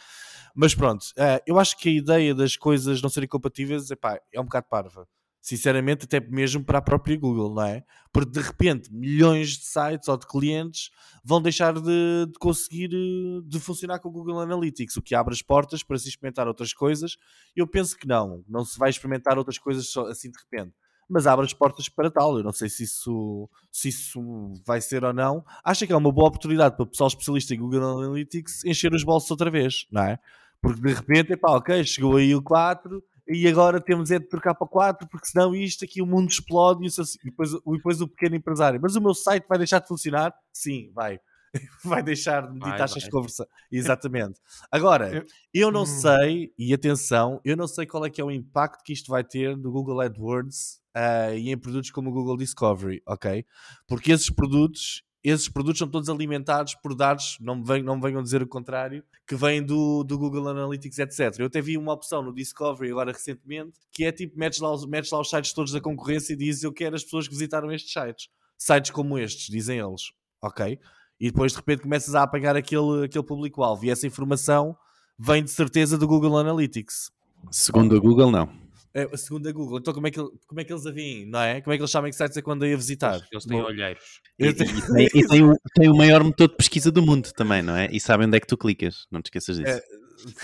[0.54, 4.40] Mas pronto, uh, eu acho que a ideia das coisas não serem compatíveis epá, é
[4.40, 5.08] um bocado parva.
[5.40, 7.84] Sinceramente, até mesmo para a própria Google, não é?
[8.10, 10.90] Porque de repente milhões de sites ou de clientes
[11.22, 15.34] vão deixar de, de conseguir eh, de funcionar com o Google Analytics, o que abre
[15.34, 17.18] as portas para se experimentar outras coisas.
[17.54, 20.74] Eu penso que não, não se vai experimentar outras coisas assim de repente
[21.08, 22.38] mas abre as portas para tal.
[22.38, 25.44] Eu não sei se isso, se isso vai ser ou não.
[25.62, 29.04] Acho que é uma boa oportunidade para o pessoal especialista em Google Analytics encher os
[29.04, 30.18] bolsos outra vez, não é?
[30.60, 34.54] Porque de repente, pá, ok, chegou aí o 4 e agora temos é de trocar
[34.54, 36.90] para 4 porque senão isto aqui o mundo explode e,
[37.24, 38.80] depois, e depois o pequeno empresário.
[38.82, 40.34] Mas o meu site vai deixar de funcionar?
[40.52, 41.20] Sim, vai.
[41.84, 43.46] vai deixar de medir taxas de conversão.
[43.70, 44.40] Exatamente.
[44.70, 45.86] Agora, eu não hum.
[45.86, 49.24] sei, e atenção, eu não sei qual é que é o impacto que isto vai
[49.24, 53.44] ter no Google AdWords uh, e em produtos como o Google Discovery, ok?
[53.86, 58.02] Porque esses produtos, esses produtos são todos alimentados por dados, não me, venham, não me
[58.02, 61.38] venham dizer o contrário, que vêm do, do Google Analytics, etc.
[61.38, 65.10] Eu até vi uma opção no Discovery agora recentemente, que é tipo, metes lá, metes
[65.10, 67.92] lá os sites todos da concorrência e dizes eu quero as pessoas que visitaram estes
[67.92, 68.28] sites.
[68.56, 70.78] Sites como estes, dizem eles, ok?
[71.20, 74.76] E depois de repente começas a apanhar aquele, aquele público-alvo e essa informação
[75.18, 77.10] vem de certeza do Google Analytics.
[77.50, 78.64] Segundo a Google, não.
[78.94, 79.78] É, segundo a Google.
[79.78, 81.60] Então como é, que, como é que eles a veem, não é?
[81.60, 83.20] Como é que eles sabem que sites é quando ia visitar?
[83.32, 84.20] Eles têm olheiros.
[84.38, 84.68] E, e, tem,
[85.12, 87.88] e tem, o, tem, o, maior motor de pesquisa do mundo também, não é?
[87.90, 89.80] E sabem onde é que tu clicas, não te esqueças disso.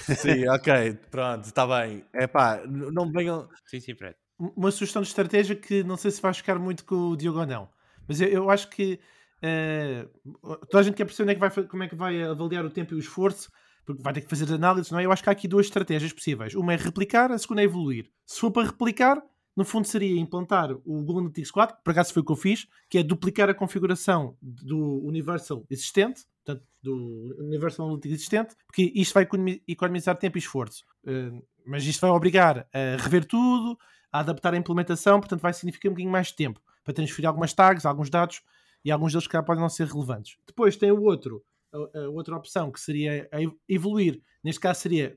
[0.08, 2.04] É, sim, ok, pronto, está bem.
[2.12, 3.48] É pá, não venham...
[3.66, 4.16] Sim, sim, Fred.
[4.36, 7.46] Uma sugestão de estratégia que não sei se vai ficar muito com o Diogo ou
[7.46, 7.68] não,
[8.08, 8.98] mas eu, eu acho que
[9.42, 12.64] uh, toda a gente quer perceber onde é que vai, como é que vai avaliar
[12.64, 13.50] o tempo e o esforço
[13.84, 15.04] porque vai ter que fazer análises, não é?
[15.04, 16.54] Eu acho que há aqui duas estratégias possíveis.
[16.54, 18.08] Uma é replicar, a segunda é evoluir.
[18.24, 19.20] Se for para replicar,
[19.56, 22.66] no fundo seria implantar o Google Analytics 4, por acaso foi o que eu fiz,
[22.88, 29.12] que é duplicar a configuração do Universal existente, portanto, do Universal Analytics existente, porque isto
[29.12, 29.26] vai
[29.66, 30.84] economizar tempo e esforço.
[31.04, 33.76] Uh, mas isto vai obrigar a rever tudo,
[34.12, 37.52] a adaptar a implementação, portanto vai significar um bocadinho mais de tempo para transferir algumas
[37.52, 38.42] tags, alguns dados,
[38.84, 40.36] e alguns deles que podem não ser relevantes.
[40.46, 43.28] Depois tem o outro, a, a outra opção, que seria
[43.68, 44.22] evoluir.
[44.42, 45.16] Neste caso seria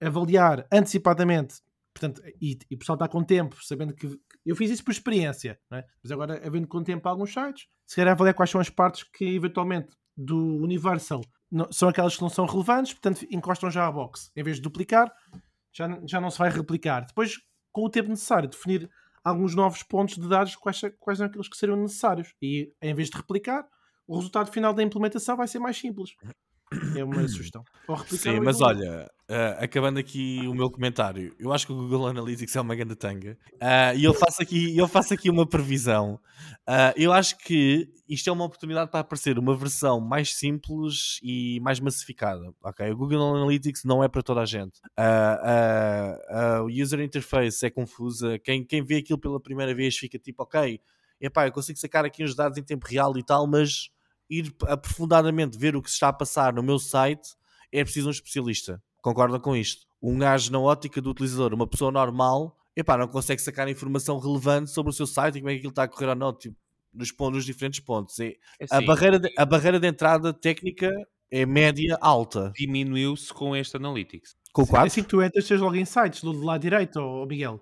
[0.00, 1.56] avaliar antecipadamente
[1.92, 5.58] portanto, e, e o pessoal está com tempo, sabendo que eu fiz isso por experiência,
[5.72, 5.84] é?
[6.02, 9.24] mas agora havendo com tempo alguns sites, se calhar avaliar quais são as partes que
[9.24, 14.30] eventualmente do Universal não, são aquelas que não são relevantes, portanto encostam já a box.
[14.34, 15.12] Em vez de duplicar,
[15.72, 17.04] já, já não se vai replicar.
[17.06, 17.38] Depois,
[17.70, 18.90] com o tempo necessário, definir
[19.24, 22.34] alguns novos pontos de dados, quais, quais são aqueles que seriam necessários.
[22.40, 23.66] E em vez de replicar,
[24.06, 26.14] o resultado final da implementação vai ser mais simples.
[26.96, 27.64] É uma sugestão.
[28.08, 32.54] Sim, mas olha, uh, acabando aqui o meu comentário, eu acho que o Google Analytics
[32.54, 33.36] é uma grande tanga.
[33.54, 36.20] Uh, e eu faço aqui, eu faço aqui uma previsão.
[36.68, 41.60] Uh, eu acho que isto é uma oportunidade para aparecer uma versão mais simples e
[41.60, 42.52] mais massificada.
[42.62, 42.90] Okay?
[42.90, 44.80] O Google Analytics não é para toda a gente.
[46.62, 48.38] o user interface é confusa.
[48.38, 50.80] Quem, quem vê aquilo pela primeira vez fica tipo, ok,
[51.20, 53.90] epá, eu consigo sacar aqui os dados em tempo real e tal, mas
[54.32, 57.36] ir aprofundadamente ver o que se está a passar no meu site,
[57.70, 58.82] é preciso um especialista.
[59.02, 59.86] Concorda com isto?
[60.00, 64.70] Um gajo na ótica do utilizador, uma pessoa normal, epá, não consegue sacar informação relevante
[64.70, 66.56] sobre o seu site e como é que aquilo está a correr ou não, tipo,
[66.92, 68.18] nos, pontos, nos diferentes pontos.
[68.20, 70.90] É, é a, barreira de, a barreira de entrada técnica
[71.30, 72.52] é média alta.
[72.56, 74.36] Diminuiu-se com este Analytics.
[74.52, 74.86] Com o 4?
[74.86, 77.60] Assim que tu entras, tens logo insights do lado direito, oh Miguel.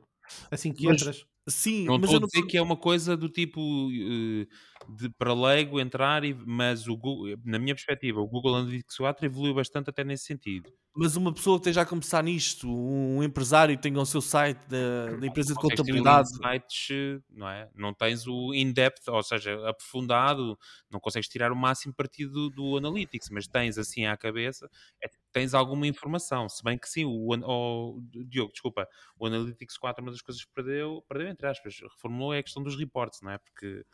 [0.50, 1.24] Assim que mas, entras.
[1.48, 4.46] Sim, não mas estou a dizer que é uma coisa do tipo uh,
[4.96, 9.26] de para leigo entrar, e, mas o Google, na minha perspectiva, o Google Analytics 4
[9.26, 10.70] evoluiu bastante até nesse sentido.
[10.92, 14.58] Mas uma pessoa que esteja a começar nisto, um empresário que tenha o seu site
[14.66, 16.28] da, da empresa de contabilidade.
[16.30, 17.70] Sites, não é?
[17.76, 20.58] Não tens o in-depth, ou seja, aprofundado,
[20.90, 24.68] não consegues tirar o máximo partido do, do Analytics, mas tens assim à cabeça,
[25.02, 26.48] é, tens alguma informação.
[26.48, 30.52] Se bem que sim, o, o, Diogo, desculpa, o Analytics 4, uma das coisas que
[30.52, 33.38] perdeu, perdeu entre aspas, reformulou é a questão dos reports, não é?
[33.38, 33.84] Porque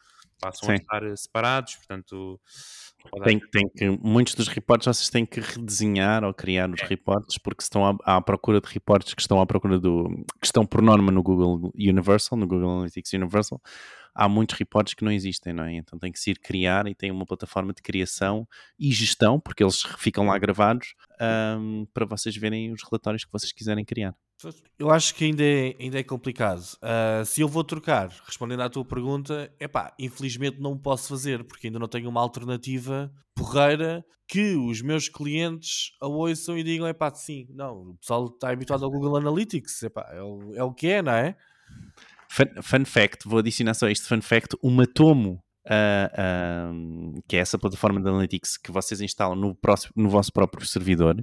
[0.40, 0.72] passam Sim.
[0.72, 2.40] a estar eh, separados, portanto...
[3.22, 6.85] Tem, tem que, muitos dos reportes vocês têm que redesenhar ou criar os é.
[6.88, 10.08] Reportes porque estão à, à, procura de reportes que estão à procura do...
[10.40, 13.60] que estão por norma no Google Universal, no Google Analytics Universal,
[14.14, 15.74] há muitos reportes que não existem, não é?
[15.74, 19.62] Então tem que se ir criar e tem uma plataforma de criação e gestão, porque
[19.62, 20.94] eles ficam lá gravados,
[21.58, 24.14] um, para vocês verem os relatórios que vocês quiserem criar.
[24.78, 26.60] Eu acho que ainda é, ainda é complicado.
[26.60, 31.44] Uh, se eu vou trocar, respondendo à tua pergunta, é pá, infelizmente não posso fazer,
[31.44, 36.86] porque ainda não tenho uma alternativa porreira que os meus clientes a ouçam e digam:
[36.86, 40.62] é pá, sim, não, o pessoal está habituado ao Google Analytics, epá, é, o, é
[40.62, 41.36] o que é, não é?
[42.28, 47.40] Fun, fun fact, vou adicionar só este fun fact: o Matomo Uh, uh, que é
[47.40, 51.16] essa plataforma de analytics que vocês instalam no, próximo, no vosso próprio servidor,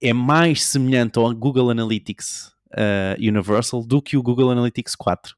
[0.00, 5.34] é mais semelhante ao Google Analytics uh, Universal do que o Google Analytics 4.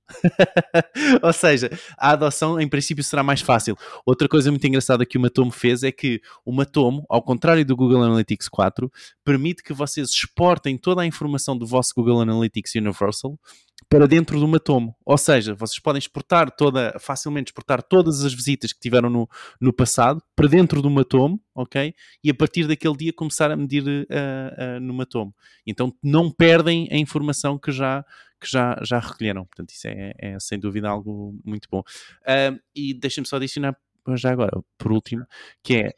[1.23, 3.77] Ou seja, a adoção em princípio será mais fácil.
[4.05, 7.77] Outra coisa muito engraçada que o Matomo fez é que o Matomo, ao contrário do
[7.77, 8.91] Google Analytics 4,
[9.25, 13.39] permite que vocês exportem toda a informação do vosso Google Analytics Universal
[13.89, 14.97] para dentro do Matomo.
[15.05, 19.29] Ou seja, vocês podem exportar toda, facilmente exportar todas as visitas que tiveram no,
[19.61, 21.95] no passado para dentro do Matomo, ok?
[22.23, 25.35] E a partir daquele dia começar a medir uh, uh, no Matomo.
[25.67, 28.05] Então não perdem a informação que já,
[28.41, 29.45] que já, já recolheram.
[29.45, 31.81] Portanto, isso é, é sem dúvida algo muito bom.
[31.81, 33.77] Uh, e deixem-me só adicionar
[34.17, 35.25] já agora, por último,
[35.63, 35.95] que é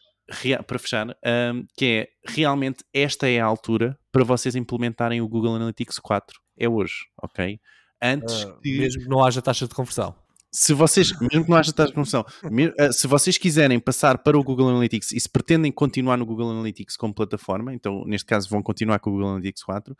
[0.62, 5.56] para fechar, um, que é realmente esta é a altura para vocês implementarem o Google
[5.56, 6.43] Analytics 4.
[6.56, 7.58] É hoje, ok?
[8.04, 8.78] antes uh, que...
[8.78, 10.14] Mesmo que não haja taxa de conversão.
[10.52, 12.24] Se vocês, mesmo que não haja taxa de conversão,
[12.78, 16.50] ah, se vocês quiserem passar para o Google Analytics e se pretendem continuar no Google
[16.50, 19.96] Analytics como plataforma, então neste caso vão continuar com o Google Analytics 4,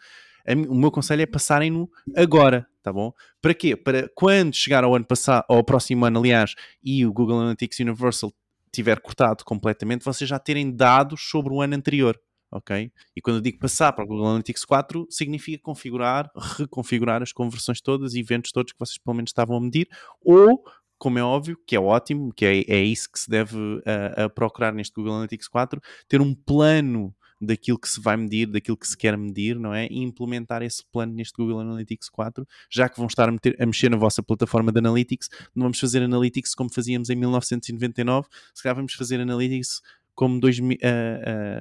[0.68, 3.12] o meu conselho é passarem-no agora, tá bom?
[3.42, 3.74] Para quê?
[3.74, 7.80] Para quando chegar ao ano passado, ou ao próximo ano, aliás, e o Google Analytics
[7.80, 8.32] Universal
[8.70, 12.16] tiver cortado completamente, vocês já terem dados sobre o ano anterior
[12.54, 12.90] ok?
[13.16, 17.80] E quando eu digo passar para o Google Analytics 4, significa configurar, reconfigurar as conversões
[17.80, 19.88] todas, eventos todos que vocês pelo menos estavam a medir,
[20.20, 20.62] ou,
[20.96, 24.72] como é óbvio, que é ótimo, que é, é isso que se deve uh, procurar
[24.72, 28.96] neste Google Analytics 4, ter um plano daquilo que se vai medir, daquilo que se
[28.96, 29.86] quer medir, não é?
[29.90, 33.66] E implementar esse plano neste Google Analytics 4, já que vão estar a, meter, a,
[33.66, 38.62] mexer na vossa plataforma de Analytics, não vamos fazer Analytics como fazíamos em 1999, se
[38.62, 39.82] calhar vamos fazer Analytics
[40.14, 40.74] como dois, uh, uh,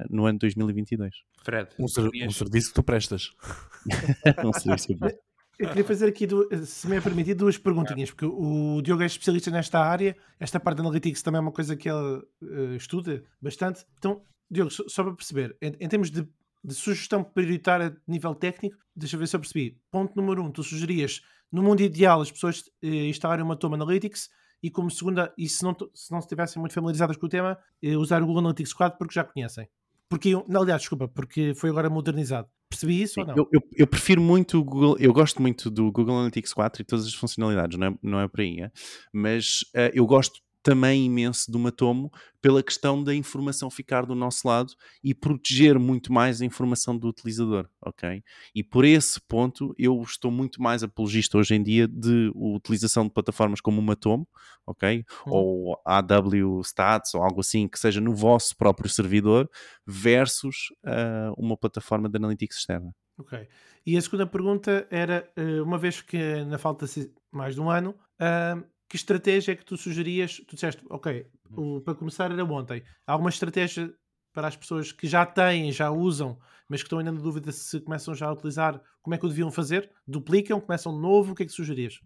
[0.08, 1.14] no ano 2022.
[1.42, 3.30] Fred, um, ser, um, serviço que tu prestas.
[4.44, 5.18] um serviço que eu
[5.58, 6.26] Eu queria fazer aqui,
[6.64, 10.76] se me é permitido, duas perguntinhas, porque o Diogo é especialista nesta área, esta parte
[10.76, 13.84] de Analytics também é uma coisa que ele uh, estuda bastante.
[13.98, 16.26] Então, Diogo, só para perceber, em, em termos de,
[16.62, 19.78] de, sugestão prioritária de nível técnico, deixa eu ver se eu percebi.
[19.90, 24.28] Ponto número um, tu sugerias, no mundo ideal, as pessoas uh, instalarem uma Toma Analytics
[24.64, 27.98] e como segunda, e se não, se não estivessem muito familiarizadas com o tema, eh,
[27.98, 29.68] usar o Google Analytics 4 porque já conhecem.
[30.08, 32.48] Porque, não, aliás, desculpa, porque foi agora modernizado.
[32.70, 33.34] Percebi isso ou não?
[33.36, 36.84] Eu, eu, eu, prefiro muito o Google, eu gosto muito do Google Analytics 4 e
[36.86, 38.70] todas as funcionalidades, não é, não é por aí, é?
[39.12, 42.10] mas uh, eu gosto também imenso do Matomo
[42.40, 47.06] pela questão da informação ficar do nosso lado e proteger muito mais a informação do
[47.06, 48.24] utilizador, ok?
[48.54, 53.12] E por esse ponto eu estou muito mais apologista hoje em dia de utilização de
[53.12, 54.26] plataformas como o Matomo,
[54.66, 55.04] ok?
[55.26, 55.30] Hum.
[55.30, 59.48] Ou AW Stats ou algo assim que seja no vosso próprio servidor
[59.86, 62.90] versus uh, uma plataforma de analytics externa.
[63.18, 63.46] Ok.
[63.86, 66.86] E a segunda pergunta era, eh, uma vez que na falta
[67.30, 68.64] mais de um ano, uh,
[68.94, 70.36] que estratégia é que tu sugerias?
[70.46, 71.26] Tu disseste, ok,
[71.56, 72.80] o, para começar era ontem.
[73.04, 73.92] Há alguma estratégia
[74.32, 76.38] para as pessoas que já têm, já usam,
[76.68, 79.28] mas que estão ainda na dúvida se começam já a utilizar, como é que o
[79.28, 79.90] deviam fazer?
[80.06, 81.32] Duplicam, começam de novo?
[81.32, 81.98] O que é que sugerias?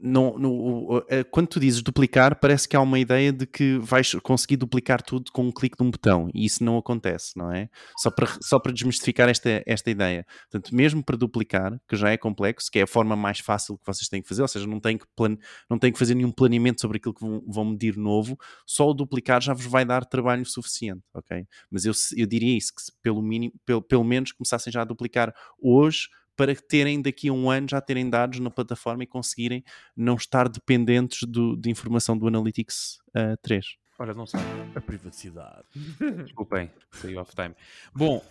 [0.00, 4.56] Não, no, quando tu dizes duplicar, parece que há uma ideia de que vais conseguir
[4.56, 7.68] duplicar tudo com um clique de um botão e isso não acontece, não é?
[7.98, 10.26] Só para, só para desmistificar esta, esta ideia.
[10.50, 13.86] Portanto, mesmo para duplicar, que já é complexo, que é a forma mais fácil que
[13.86, 15.36] vocês têm que fazer, ou seja, não têm que, plan,
[15.68, 18.94] não têm que fazer nenhum planeamento sobre aquilo que vão, vão medir novo, só o
[18.94, 21.46] duplicar já vos vai dar trabalho suficiente, ok?
[21.70, 25.32] Mas eu, eu diria isso, que pelo, mínimo, pelo, pelo menos começassem já a duplicar
[25.60, 26.08] hoje
[26.40, 29.62] para terem daqui a um ano já terem dados na plataforma e conseguirem
[29.94, 33.79] não estar dependentes do, de informação do Analytics uh, 3.
[34.00, 34.42] Ora, não sabe.
[34.74, 35.66] A privacidade.
[36.24, 37.54] Desculpem, saiu off time.
[37.94, 38.24] Bom,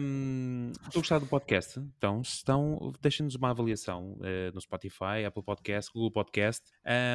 [0.00, 1.78] um, estou a gostar do podcast.
[1.98, 6.64] Então, estão, deixem-nos uma avaliação uh, no Spotify, Apple Podcast, Google Podcast.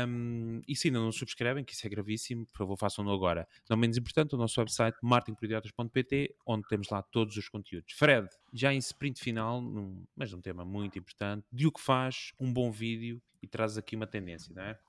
[0.08, 3.48] Um, e se ainda não subscrevem, que isso é gravíssimo, por favor, façam-no agora.
[3.68, 7.94] Não menos importante, o nosso website martinporidiotas.pt, onde temos lá todos os conteúdos.
[7.94, 12.32] Fred, já em sprint final, num, mas num tema muito importante, de o que faz
[12.40, 14.80] um bom vídeo e traz aqui uma tendência, não é?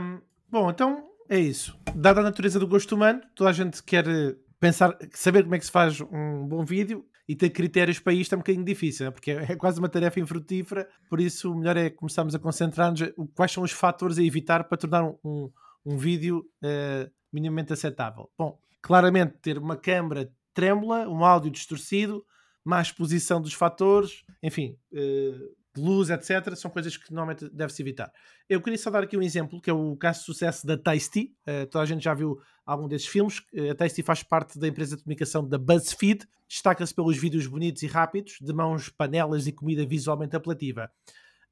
[0.00, 1.78] Um, bom, então é isso.
[1.94, 5.58] Dada a natureza do gosto humano, toda a gente quer eh, pensar, saber como é
[5.58, 9.06] que se faz um bom vídeo e ter critérios para isto é um bocadinho difícil,
[9.06, 9.10] né?
[9.10, 13.00] porque é quase uma tarefa infrutífera, por isso o melhor é começarmos a concentrar-nos
[13.34, 15.50] quais são os fatores a evitar para tornar um, um,
[15.84, 18.30] um vídeo uh, minimamente aceitável.
[18.36, 22.24] Bom, claramente ter uma câmera trêmula, um áudio distorcido,
[22.64, 28.12] má exposição dos fatores, enfim, uh, luz, etc., são coisas que normalmente deve-se evitar.
[28.48, 31.34] Eu queria só dar aqui um exemplo, que é o caso de sucesso da Tasty.
[31.46, 33.38] Uh, toda a gente já viu algum desses filmes.
[33.52, 36.26] Uh, a Tasty faz parte da empresa de comunicação da BuzzFeed.
[36.48, 40.90] Destaca-se pelos vídeos bonitos e rápidos, de mãos, panelas e comida visualmente apelativa.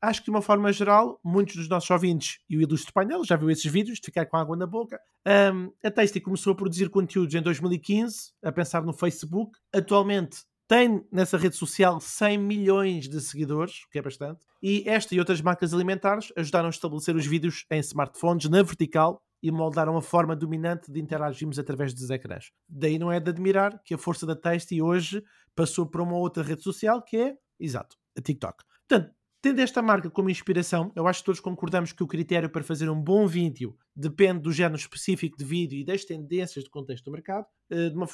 [0.00, 3.34] Acho que, de uma forma geral, muitos dos nossos ouvintes e o ilustre painel já
[3.34, 5.00] viu esses vídeos, de ficar com água na boca.
[5.26, 9.58] Um, a Tasty começou a produzir conteúdos em 2015, a pensar no Facebook.
[9.72, 15.18] Atualmente tem nessa rede social 100 milhões de seguidores, que é bastante, e esta e
[15.18, 20.02] outras marcas alimentares ajudaram a estabelecer os vídeos em smartphones na vertical e moldaram a
[20.02, 22.50] forma dominante de interagirmos através dos ecrãs.
[22.68, 25.22] Daí não é de admirar que a força da Tasty hoje
[25.54, 28.64] passou para uma outra rede social que é, exato, a TikTok.
[28.88, 32.64] Portanto, tendo esta marca como inspiração, eu acho que todos concordamos que o critério para
[32.64, 37.04] fazer um bom vídeo depende do género específico de vídeo e das tendências de contexto
[37.04, 37.46] do mercado.
[37.70, 38.08] Eh, uma,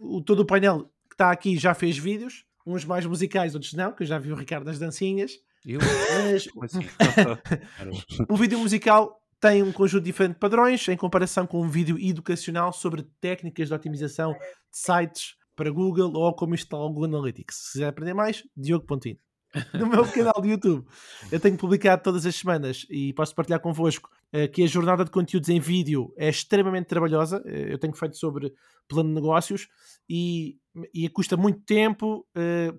[0.00, 0.88] o, todo o painel
[1.20, 4.34] está aqui já fez vídeos, uns mais musicais, outros não, que eu já vi o
[4.34, 5.32] Ricardo nas dancinhas.
[5.66, 5.78] Eu?
[6.24, 6.48] Mas...
[6.62, 6.80] Assim?
[8.26, 12.72] o vídeo musical tem um conjunto diferente de padrões em comparação com um vídeo educacional
[12.72, 14.38] sobre técnicas de otimização de
[14.70, 17.56] sites para Google ou como instalar o Google Analytics.
[17.56, 19.18] Se quiser aprender mais, Diogo Pontino.
[19.74, 20.86] No meu canal de YouTube.
[21.30, 25.10] Eu tenho publicado todas as semanas e posso partilhar convosco uh, que a jornada de
[25.10, 27.42] conteúdos em vídeo é extremamente trabalhosa.
[27.44, 28.52] Uh, eu tenho feito sobre
[28.88, 29.68] plano de negócios
[30.08, 30.56] e,
[30.94, 32.26] e custa muito tempo.
[32.34, 32.72] É,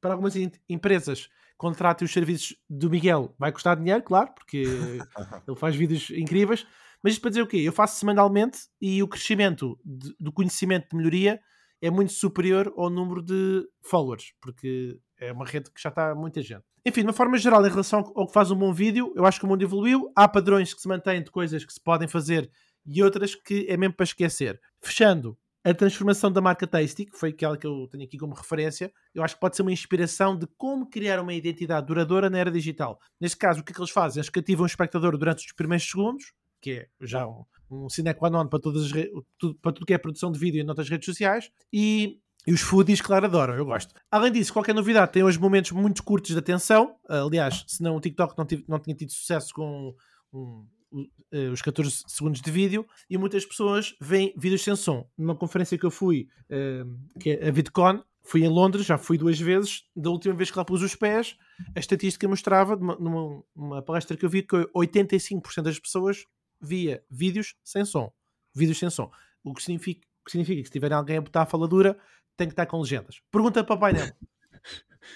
[0.00, 0.34] para algumas
[0.68, 3.34] empresas, contratem os serviços do Miguel.
[3.38, 4.62] Vai custar dinheiro, claro, porque
[5.46, 6.66] ele faz vídeos incríveis.
[7.02, 7.58] Mas isto para dizer o quê?
[7.58, 11.40] Eu faço semanalmente e o crescimento de, do conhecimento de melhoria
[11.80, 16.42] é muito superior ao número de followers, porque é uma rede que já está muita
[16.42, 16.64] gente.
[16.84, 19.38] Enfim, de uma forma geral, em relação ao que faz um bom vídeo, eu acho
[19.38, 20.10] que o mundo evoluiu.
[20.16, 22.50] Há padrões que se mantêm de coisas que se podem fazer
[22.86, 24.60] e outras que é mesmo para esquecer.
[24.80, 28.92] Fechando, a transformação da marca Tasty, que foi aquela que eu tenho aqui como referência,
[29.14, 32.50] eu acho que pode ser uma inspiração de como criar uma identidade duradoura na era
[32.50, 32.98] digital.
[33.20, 34.20] Neste caso, o que é que eles fazem?
[34.20, 38.30] Eles cativam o espectador durante os primeiros segundos, que é já um, um sine qua
[38.30, 38.92] non para, todas as
[39.38, 42.62] tudo, para tudo que é produção de vídeo em outras redes sociais, e e os
[42.62, 43.94] foodies, claro, adoram, eu gosto.
[44.10, 46.96] Além disso, qualquer novidade tem hoje momentos muito curtos de atenção.
[47.06, 49.94] Aliás, senão o TikTok não, tive, não tinha tido sucesso com
[50.32, 55.06] um, uh, os 14 segundos de vídeo e muitas pessoas veem vídeos sem som.
[55.16, 59.18] Numa conferência que eu fui, uh, que é a VidCon, fui em Londres, já fui
[59.18, 59.84] duas vezes.
[59.94, 61.36] Da última vez que lá pus os pés,
[61.74, 66.24] a estatística mostrava, numa numa palestra que eu vi, que 85% das pessoas
[66.60, 68.12] via vídeos sem som.
[68.54, 69.10] Vídeos sem som.
[69.42, 71.98] O que significa, o que, significa que se tiver alguém a botar a faladura,
[72.36, 73.20] tem que estar com legendas.
[73.30, 74.06] Pergunta para o painel.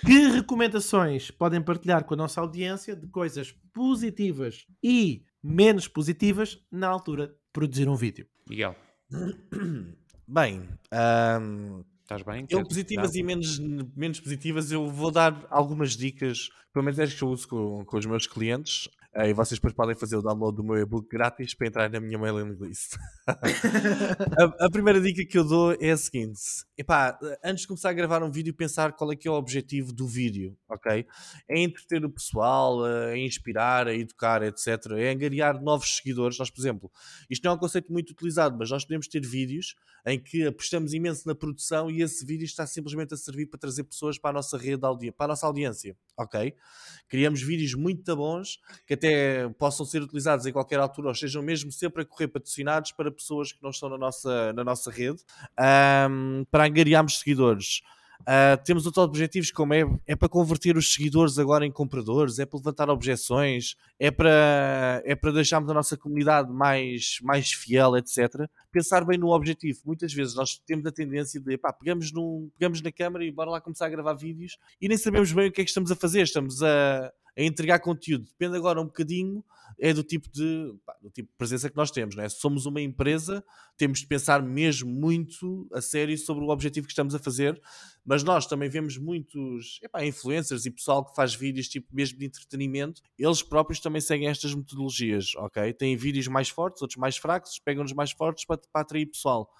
[0.06, 6.88] Que recomendações podem partilhar com a nossa audiência de coisas positivas e menos positivas na
[6.88, 8.26] altura de produzir um vídeo?
[8.48, 8.74] Miguel,
[10.26, 12.46] Bem, ahm, estás bem?
[12.48, 13.58] eu positivas e menos,
[13.94, 17.84] menos positivas, eu vou dar algumas dicas, pelo menos é as que eu uso com,
[17.84, 21.06] com os meus clientes, eh, e vocês depois podem fazer o download do meu e-book
[21.08, 22.96] grátis para entrar na minha mailing list.
[23.26, 26.40] a, a primeira dica que eu dou é a seguinte:
[26.78, 29.92] epá, antes de começar a gravar um vídeo, pensar qual é que é o objetivo
[29.92, 31.06] do vídeo, ok?
[31.48, 34.92] É entreter o pessoal, é inspirar, é educar, etc.
[34.96, 36.38] É angariar novos seguidores.
[36.38, 36.90] Nós, por exemplo,
[37.28, 39.74] isto não é um conceito muito utilizado, mas nós podemos ter vídeos
[40.06, 43.84] em que apostamos imenso na produção e esse vídeo está simplesmente a servir para trazer
[43.84, 44.82] pessoas para a nossa rede
[45.16, 46.54] para a nossa audiência, ok?
[47.08, 51.72] Criamos vídeos muito bons que até possam ser utilizados em qualquer altura ou estejam mesmo
[51.72, 55.22] sempre a correr patrocinados para pessoas que não estão na nossa, na nossa rede
[55.58, 57.82] ahm, para angariarmos seguidores.
[58.24, 62.46] Ah, temos outros objetivos, como é, é para converter os seguidores agora em compradores, é
[62.46, 68.48] para levantar objeções, é para, é para deixarmos a nossa comunidade mais, mais fiel, etc.
[68.70, 69.80] Pensar bem no objetivo.
[69.84, 73.50] Muitas vezes nós temos a tendência de pá, pegamos, num, pegamos na câmera e bora
[73.50, 75.96] lá começar a gravar vídeos e nem sabemos bem o que é que estamos a
[75.96, 76.22] fazer.
[76.22, 78.24] Estamos a, a entregar conteúdo.
[78.24, 79.44] Depende agora um bocadinho
[79.78, 82.28] é do tipo de, pá, do tipo de presença que nós temos, não é?
[82.28, 83.44] Se somos uma empresa,
[83.76, 87.60] temos de pensar mesmo muito a sério sobre o objetivo que estamos a fazer,
[88.04, 92.26] mas nós também vemos muitos epá, influencers e pessoal que faz vídeos tipo mesmo de
[92.26, 95.72] entretenimento, eles próprios também seguem estas metodologias, ok?
[95.72, 99.50] Têm vídeos mais fortes, outros mais fracos, pegam-nos mais fortes para, para atrair pessoal.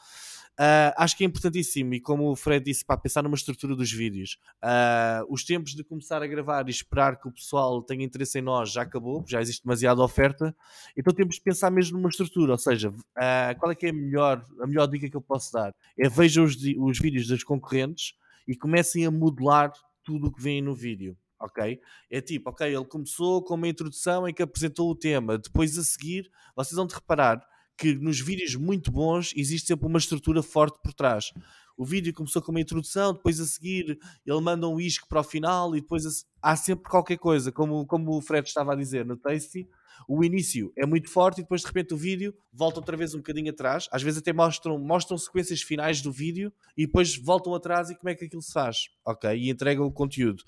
[0.60, 3.90] Uh, acho que é importantíssimo, e como o Fred disse, para pensar numa estrutura dos
[3.90, 4.38] vídeos.
[4.62, 8.42] Uh, os tempos de começar a gravar e esperar que o pessoal tenha interesse em
[8.42, 10.54] nós já acabou, já existe demasiada oferta,
[10.96, 12.52] então temos de pensar mesmo numa estrutura.
[12.52, 15.52] Ou seja, uh, qual é que é a melhor, a melhor dica que eu posso
[15.52, 15.74] dar?
[15.98, 18.14] É vejam os, os vídeos das concorrentes
[18.46, 19.72] e comecem a modelar
[20.04, 21.16] tudo o que vem no vídeo.
[21.40, 21.80] Ok?
[22.08, 25.82] É tipo, ok, ele começou com uma introdução em que apresentou o tema, depois a
[25.82, 27.44] seguir, vocês vão de reparar
[27.82, 31.32] que nos vídeos muito bons existe sempre uma estrutura forte por trás.
[31.76, 35.24] O vídeo começou com uma introdução, depois a seguir ele manda um isco para o
[35.24, 39.16] final e depois há sempre qualquer coisa, como, como o Fred estava a dizer no
[39.16, 39.68] Tasty.
[40.06, 43.18] O início é muito forte e depois de repente o vídeo volta outra vez um
[43.18, 43.88] bocadinho atrás.
[43.90, 48.10] Às vezes até mostram, mostram sequências finais do vídeo e depois voltam atrás e como
[48.10, 49.36] é que aquilo se faz, ok?
[49.36, 50.44] E entregam o conteúdo.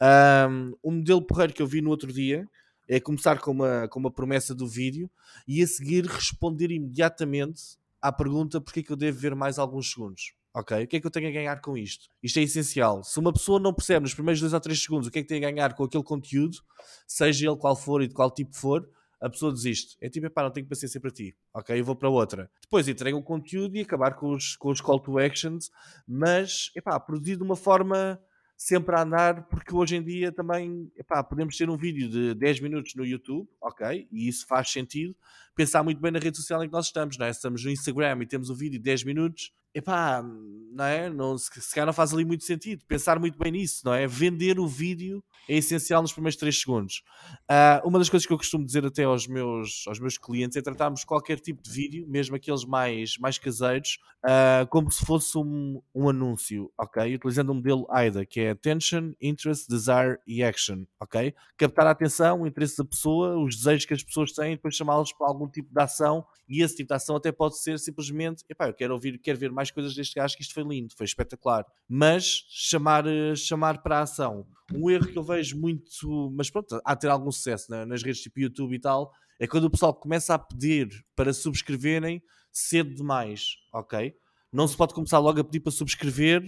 [0.00, 2.48] Um, um modelo porreiro que eu vi no outro dia
[2.88, 5.10] é começar com uma, com uma promessa do vídeo
[5.46, 9.90] e a seguir responder imediatamente à pergunta porque é que eu devo ver mais alguns
[9.90, 10.32] segundos.
[10.54, 10.84] Ok?
[10.84, 12.08] O que é que eu tenho a ganhar com isto?
[12.22, 13.04] Isto é essencial.
[13.04, 15.28] Se uma pessoa não percebe nos primeiros 2 ou 3 segundos o que é que
[15.28, 16.58] tem a ganhar com aquele conteúdo,
[17.06, 18.88] seja ele qual for e de qual tipo for,
[19.20, 19.96] a pessoa desiste.
[20.00, 21.36] É tipo, epá, não tenho paciência para ti.
[21.52, 22.50] Ok, eu vou para outra.
[22.62, 25.70] Depois entrega o conteúdo e acabar com os, com os call to actions,
[26.06, 28.20] mas, epá, produzir de uma forma
[28.58, 32.58] sempre a andar, porque hoje em dia também, epá, podemos ter um vídeo de 10
[32.58, 35.14] minutos no YouTube, ok, e isso faz sentido,
[35.54, 37.32] pensar muito bem na rede social em que nós estamos, não é?
[37.32, 40.24] Se estamos no Instagram e temos um vídeo de 10 minutos, epá,
[40.72, 41.08] não é?
[41.08, 44.08] Não, se, se calhar não faz ali muito sentido, pensar muito bem nisso, não é?
[44.08, 47.02] Vender o vídeo é essencial nos primeiros 3 segundos.
[47.48, 50.62] Ah, uma das coisas que eu costumo dizer até aos meus, aos meus clientes é
[50.62, 55.80] tratarmos qualquer tipo de vídeo, mesmo aqueles mais, mais caseiros, ah, como se fosse um,
[55.94, 57.14] um anúncio, ok?
[57.14, 61.34] Utilizando o modelo AIDA, que é Attention, Interest, Desire e Action, ok?
[61.56, 65.12] Captar a atenção, o interesse da pessoa, os desejos que as pessoas têm, depois chamá-los
[65.12, 68.68] para algum tipo de ação e esse tipo de ação até pode ser simplesmente, epá,
[68.68, 71.64] eu quero ouvir, quero ver mais coisas deste gajo, que isto foi lindo, foi espetacular.
[71.88, 74.46] Mas chamar, eh, chamar para a ação.
[74.74, 78.02] Um erro que eu vejo muito, mas pronto, há de ter algum sucesso né, nas
[78.02, 82.94] redes tipo YouTube e tal, é quando o pessoal começa a pedir para subscreverem cedo
[82.94, 84.14] demais, ok?
[84.52, 86.42] Não se pode começar logo a pedir para subscrever,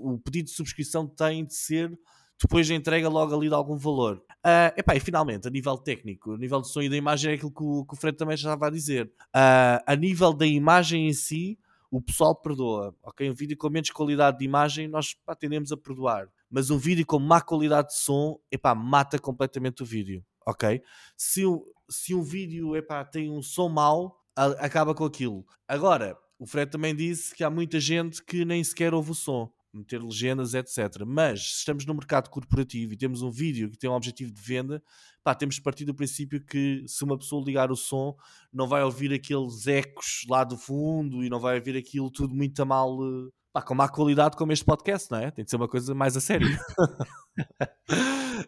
[0.00, 1.98] o pedido de subscrição tem de ser
[2.40, 4.22] depois da entrega logo ali de algum valor.
[4.44, 7.34] Ah, epá, e finalmente, a nível técnico, a nível de som e da imagem é
[7.34, 9.10] aquilo que o, que o Fred também já estava a dizer.
[9.32, 11.58] Ah, a nível da imagem em si,
[11.90, 12.94] o pessoal perdoa.
[13.02, 16.28] Ok, um vídeo com menos qualidade de imagem, nós pá, tendemos a perdoar.
[16.56, 20.24] Mas um vídeo com má qualidade de som, epá, mata completamente o vídeo.
[20.46, 20.80] Ok?
[21.14, 21.42] Se,
[21.86, 25.44] se um vídeo epá, tem um som mau, a- acaba com aquilo.
[25.68, 29.52] Agora, o Fred também disse que há muita gente que nem sequer ouve o som,
[29.70, 31.04] meter legendas, etc.
[31.06, 34.40] Mas se estamos no mercado corporativo e temos um vídeo que tem um objetivo de
[34.40, 34.82] venda,
[35.22, 38.16] pá, temos de partir do princípio que se uma pessoa ligar o som,
[38.50, 42.62] não vai ouvir aqueles ecos lá do fundo e não vai ouvir aquilo tudo muito
[42.62, 45.30] a mal, eh, pá, com má qualidade como este podcast, não é?
[45.30, 46.48] Tem de ser uma coisa mais a sério.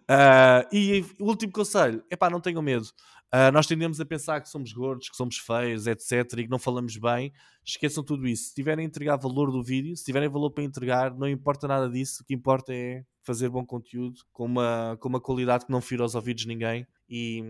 [0.06, 2.86] Ah, e o último conselho, epá, não tenham medo.
[3.32, 6.12] Ah, nós tendemos a pensar que somos gordos, que somos feios, etc.
[6.38, 7.32] e que não falamos bem.
[7.64, 8.48] Esqueçam tudo isso.
[8.48, 11.88] Se tiverem a entregar valor do vídeo, se tiverem valor para entregar, não importa nada
[11.88, 12.22] disso.
[12.22, 16.02] O que importa é fazer bom conteúdo com uma, com uma qualidade que não fira
[16.02, 17.42] aos ouvidos de ninguém e,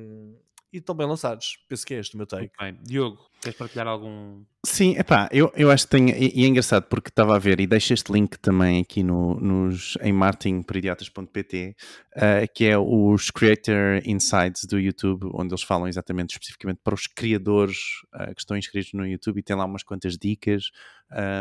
[0.72, 1.58] e estão bem lançados.
[1.68, 2.50] Penso que é este o meu take.
[2.58, 2.78] Bem.
[2.82, 4.44] Diogo, queres partilhar algum.
[4.64, 7.60] Sim, epá, eu, eu acho que tenho, e, e é engraçado porque estava a ver,
[7.60, 11.76] e deixo este link também aqui no, nos, em martinperidiotas.pt,
[12.16, 17.06] uh, que é os Creator Insights do YouTube, onde eles falam exatamente, especificamente para os
[17.06, 17.76] criadores
[18.14, 20.64] uh, que estão inscritos no YouTube e tem lá umas quantas dicas,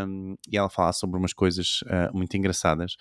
[0.07, 2.95] um, e ela fala sobre umas coisas uh, muito engraçadas.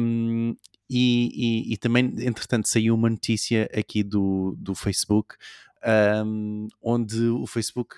[0.00, 0.54] Um,
[0.88, 5.34] e, e, e, também, entretanto, saiu uma notícia aqui do, do Facebook
[6.24, 7.96] um, onde o Facebook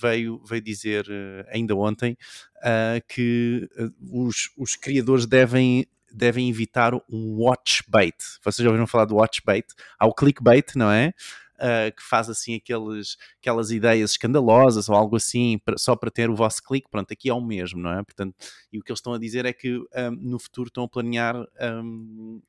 [0.00, 2.16] veio, veio dizer uh, ainda ontem
[2.58, 8.16] uh, que uh, os, os criadores devem devem evitar um watch bait.
[8.42, 9.66] Vocês já ouviram falar do watch bait?
[9.98, 11.12] Há o clickbait, não é?
[11.56, 16.30] Uh, que faz assim aqueles, aquelas ideias escandalosas ou algo assim, pra, só para ter
[16.30, 18.02] o vosso clique, pronto, aqui é o mesmo, não é?
[18.02, 18.34] Portanto,
[18.72, 21.36] e o que eles estão a dizer é que um, no futuro estão a planear
[21.82, 22.40] um,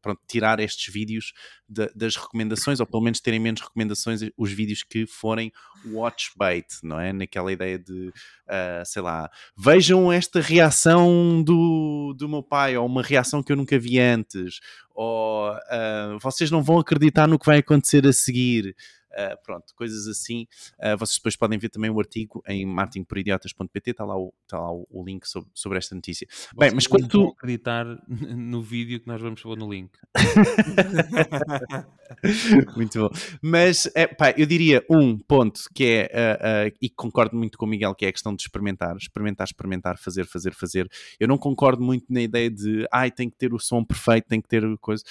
[0.00, 1.32] pronto, tirar estes vídeos
[1.68, 5.52] de, das recomendações, ou pelo menos terem menos recomendações os vídeos que forem
[5.86, 7.12] watch bait, não é?
[7.12, 13.02] Naquela ideia de, uh, sei lá, vejam esta reação do, do meu pai, ou uma
[13.02, 14.60] reação que eu nunca vi antes,
[14.96, 18.74] ou uh, vocês não vão acreditar no que vai acontecer a seguir.
[19.12, 20.46] Uh, pronto, coisas assim.
[20.78, 24.70] Uh, vocês depois podem ver também o artigo em martinporidiotas.pt, está lá, o, está lá
[24.70, 26.26] o, link sobre, sobre, esta notícia.
[26.28, 27.28] Vocês Bem, mas quando tu.
[27.28, 29.90] acreditar no vídeo que nós vamos pôr no link.
[32.76, 33.08] muito bom.
[33.40, 37.68] Mas, é, pá, eu diria um ponto que é, uh, e concordo muito com o
[37.68, 40.90] Miguel, que é a questão de experimentar, experimentar, experimentar, fazer, fazer, fazer.
[41.18, 44.40] Eu não concordo muito na ideia de, ai, tem que ter o som perfeito, tem
[44.40, 45.02] que ter coisa.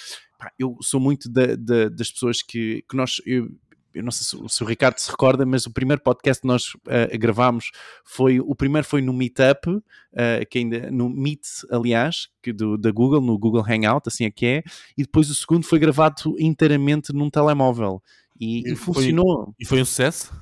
[0.58, 3.20] Eu sou muito da, da, das pessoas que, que nós.
[3.24, 3.48] Eu,
[3.96, 6.74] eu não sei se, se, o Ricardo se recorda, mas o primeiro podcast que nós
[6.74, 7.70] uh, gravámos
[8.04, 9.82] foi, o primeiro foi no Meetup, uh,
[10.50, 14.46] que ainda, no Meet, aliás, que do, da Google, no Google Hangout, assim é que
[14.46, 14.62] é,
[14.96, 18.02] e depois o segundo foi gravado inteiramente num telemóvel.
[18.38, 19.44] E, e, e funcionou.
[19.44, 20.32] Foi, e foi um sucesso?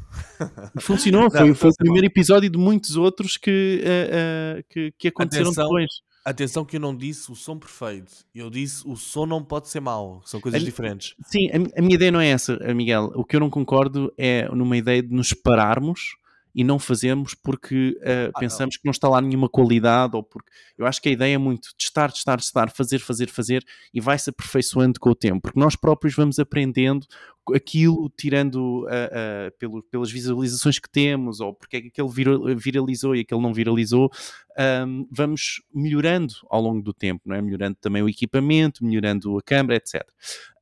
[0.81, 5.51] Funcionou, não, foi, foi o primeiro episódio de muitos outros que, uh, que, que, aconteceram
[5.51, 5.65] Atenção.
[5.65, 5.91] depois.
[6.25, 8.13] Atenção que eu não disse o som perfeito.
[8.35, 10.23] Eu disse o som não pode ser mau.
[10.25, 11.15] São coisas a, diferentes.
[11.27, 13.13] Sim, a, a, minha ideia não é essa, Miguel.
[13.15, 16.17] O que eu não concordo é numa ideia de nos pararmos
[16.55, 18.81] e não fazermos porque uh, ah, pensamos não.
[18.81, 21.75] que não está lá nenhuma qualidade ou porque eu acho que a ideia é muito
[21.77, 26.15] testar, testar, testar, fazer, fazer, fazer e vai-se aperfeiçoando com o tempo, porque nós próprios
[26.15, 27.07] vamos aprendendo
[27.53, 32.09] aquilo tirando uh, uh, pelo, pelas visualizações que temos ou porque é que aquele
[32.57, 34.11] viralizou e aquele não viralizou,
[34.87, 37.43] um, vamos melhorando ao longo do tempo, não é?
[37.43, 40.03] Melhorando também o equipamento, melhorando a câmera, etc.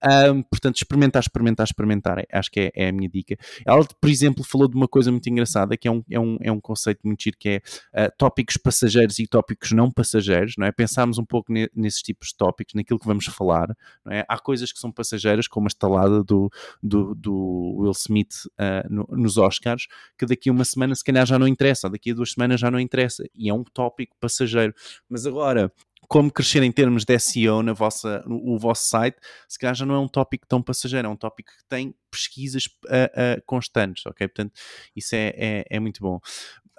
[0.05, 3.37] Um, portanto, experimentar, experimentar, experimentar, acho que é, é, a minha dica.
[3.64, 6.51] Ela, por exemplo, falou de uma coisa muito engraçada, que é um, é um, é
[6.51, 10.72] um conceito muito giro, que é uh, tópicos passageiros e tópicos não passageiros, não é?
[10.72, 13.68] Pensarmos um pouco ne, nesses tipos de tópicos, naquilo que vamos falar,
[14.05, 14.24] não é?
[14.28, 16.51] Há coisas que são passageiras, como a estalada do,
[16.82, 21.26] do, do Will Smith uh, no, nos Oscars, que daqui a uma semana se calhar
[21.26, 24.74] já não interessa, daqui a duas semanas já não interessa, e é um tópico passageiro.
[25.08, 25.72] Mas agora,
[26.08, 29.16] como crescer em termos de SEO na vossa, no, vosso site,
[29.48, 32.66] se calhar já não é um tópico tão passageiro, é um tópico que tem pesquisas
[32.66, 34.28] uh, uh, constantes, ok?
[34.28, 34.52] Portanto,
[34.94, 36.20] isso é, é, é muito bom.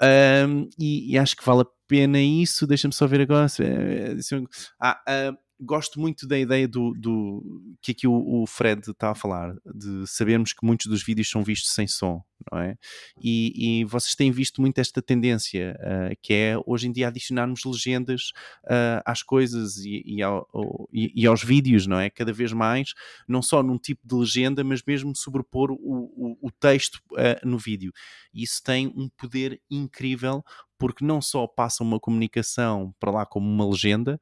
[0.02, 2.68] Um, e, e, acho que vale a pena isso.
[2.68, 3.48] Deixa-me só ver agora.
[4.80, 9.16] Ah, uh, gosto muito da ideia do, do que aqui o, o, Fred está a
[9.16, 12.76] falar, de sabermos que muitos dos vídeos são vistos sem som, não é?
[13.22, 17.62] E, e vocês têm visto muito esta tendência, uh, que é hoje em dia adicionarmos
[17.66, 18.32] legendas
[18.66, 20.48] uh, às coisas e, e, ao,
[20.92, 22.10] e, aos vídeos, não é?
[22.10, 22.94] Cada vez mais,
[23.28, 27.58] não só num tipo de legenda, mas mesmo sobrepor o, o, o texto uh, no
[27.58, 27.92] vídeo.
[28.34, 30.44] Isso tem um poder incrível
[30.78, 34.20] porque não só passa uma comunicação para lá como uma legenda,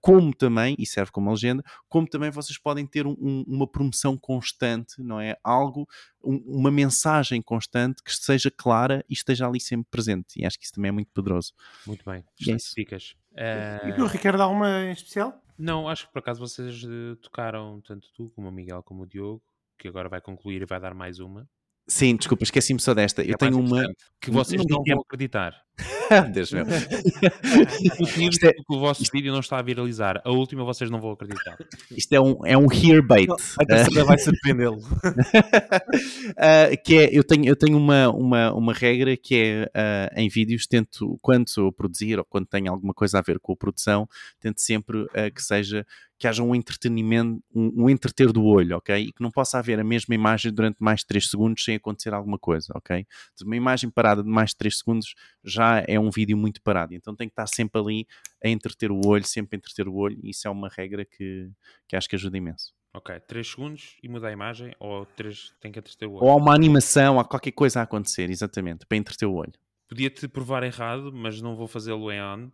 [0.00, 5.00] como também, e serve como legenda, como também vocês podem ter um, uma promoção constante,
[5.00, 5.36] não é?
[5.44, 5.86] Algo,
[6.24, 10.40] um, uma mensagem constante que seja clara e esteja ali sempre presente.
[10.40, 11.52] E acho que isso também é muito poderoso.
[11.86, 12.24] Muito bem.
[12.40, 12.72] Yes.
[12.74, 13.14] Dicas.
[13.32, 13.88] Uh...
[13.88, 15.38] E tu, Ricardo, alguma em especial?
[15.58, 19.06] Não, acho que por acaso vocês uh, tocaram, tanto tu como o Miguel como o
[19.06, 19.42] Diogo,
[19.78, 21.46] que agora vai concluir e vai dar mais uma.
[21.86, 23.22] Sim, desculpa, esqueci-me só desta.
[23.22, 23.84] Eu é tenho uma.
[24.20, 25.52] Que vocês não, não vão acreditar.
[26.32, 26.64] Deus meu.
[28.30, 28.52] isto é...
[28.52, 30.20] que o vosso vídeo não está a viralizar.
[30.24, 31.58] A última vocês não vão acreditar.
[31.90, 33.28] Isto é um, é um hear bait.
[33.58, 34.78] A terceira vai surpreendê-lo.
[34.78, 40.28] uh, que é, eu tenho, eu tenho uma, uma, uma regra que é uh, em
[40.28, 43.56] vídeos, tento, quando sou a produzir ou quando tenho alguma coisa a ver com a
[43.56, 44.08] produção,
[44.40, 45.84] tento sempre uh, que seja
[46.22, 48.94] que haja um entretenimento, um, um entreter do olho, ok?
[48.94, 52.14] E que não possa haver a mesma imagem durante mais de 3 segundos sem acontecer
[52.14, 53.04] alguma coisa, ok?
[53.44, 57.16] Uma imagem parada de mais de 3 segundos já é um vídeo muito parado, então
[57.16, 58.06] tem que estar sempre ali
[58.40, 61.50] a entreter o olho, sempre a entreter o olho, e isso é uma regra que,
[61.88, 62.72] que acho que ajuda imenso.
[62.94, 66.24] Ok, 3 segundos e muda a imagem ou 3 tem que entreter o olho?
[66.24, 69.54] Ou há uma animação, há qualquer coisa a acontecer, exatamente, para entreter o olho.
[69.88, 72.50] Podia-te provar errado, mas não vou fazê-lo em on.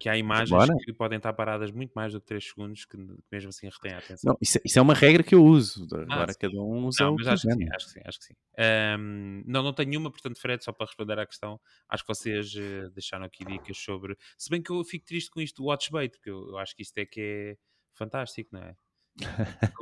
[0.00, 0.74] Que há imagens Bora.
[0.84, 2.96] que podem estar paradas muito mais do que 3 segundos, que
[3.32, 4.32] mesmo assim retém a atenção.
[4.32, 5.86] Não, isso, é- isso é uma regra que eu uso.
[5.92, 6.38] Agora sim.
[6.40, 7.76] cada um usa Não, o mas que acho que sim, não é?
[7.76, 8.34] acho que sim, acho que sim.
[8.58, 12.54] Ahm, não, não tenho nenhuma, portanto, Fred, só para responder à questão, acho que vocês
[12.56, 14.16] eh, deixaram aqui dicas sobre.
[14.36, 16.74] Se bem que eu fico triste com isto do Watch Bait, porque eu, eu acho
[16.76, 17.56] que isto é que é
[17.92, 18.76] fantástico, não é?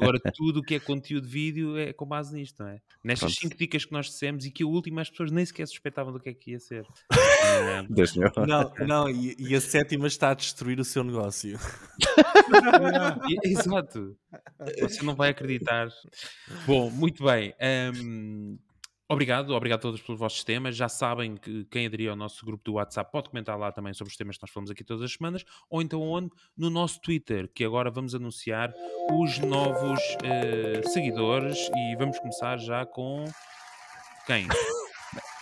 [0.01, 2.81] Agora, tudo o que é conteúdo de vídeo é com base nisto, não é?
[3.05, 3.51] Nestas Pronto.
[3.53, 6.21] 5 dicas que nós dissemos e que o último as pessoas nem sequer suspeitavam do
[6.21, 6.87] que é que ia ser.
[8.17, 8.47] Meu.
[8.47, 11.59] Não, não e, e a sétima está a destruir o seu negócio.
[13.29, 14.17] E- Exato.
[14.81, 15.89] Você não vai acreditar.
[16.67, 17.55] Bom, muito bem.
[17.95, 18.59] Hum,
[19.09, 20.77] obrigado, obrigado a todos pelos vossos temas.
[20.77, 24.11] Já sabem que quem aderir ao nosso grupo do WhatsApp pode comentar lá também sobre
[24.11, 26.31] os temas que nós falamos aqui todas as semanas, ou então onde?
[26.57, 28.73] No nosso Twitter, que agora vamos anunciar
[29.13, 33.25] os novos eh, seguidores e vamos começar já com
[34.27, 34.47] quem?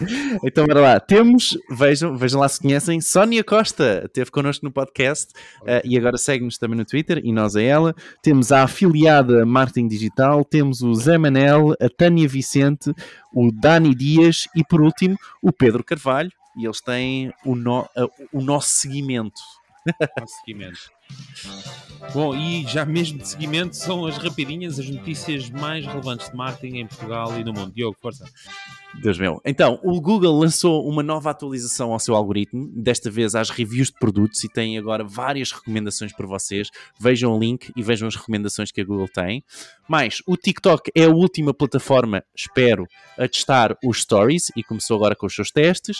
[0.44, 1.00] Então, bora lá.
[1.00, 5.32] Temos, vejam, vejam lá se conhecem, Sónia Costa, esteve connosco no podcast
[5.66, 7.94] eh, e agora segue-nos também no Twitter e nós a ela.
[8.22, 12.92] Temos a afiliada Marketing Digital, temos o Zé Manel, a Tânia Vicente,
[13.32, 16.30] o Dani Dias e, por último, o Pedro Carvalho.
[16.56, 19.40] E eles têm o, no- a- o nosso seguimento.
[20.18, 20.93] Nosso seguimento.
[22.12, 26.76] Bom, e já mesmo de seguimento são as rapidinhas, as notícias mais relevantes de marketing
[26.78, 27.72] em Portugal e no mundo.
[27.72, 28.24] Diogo, força.
[29.00, 29.40] Deus meu.
[29.44, 33.98] Então, o Google lançou uma nova atualização ao seu algoritmo, desta vez às reviews de
[33.98, 36.68] produtos, e tem agora várias recomendações para vocês.
[37.00, 39.42] Vejam o link e vejam as recomendações que a Google tem.
[39.88, 42.86] Mais, o TikTok é a última plataforma, espero,
[43.18, 45.98] a testar os stories e começou agora com os seus testes.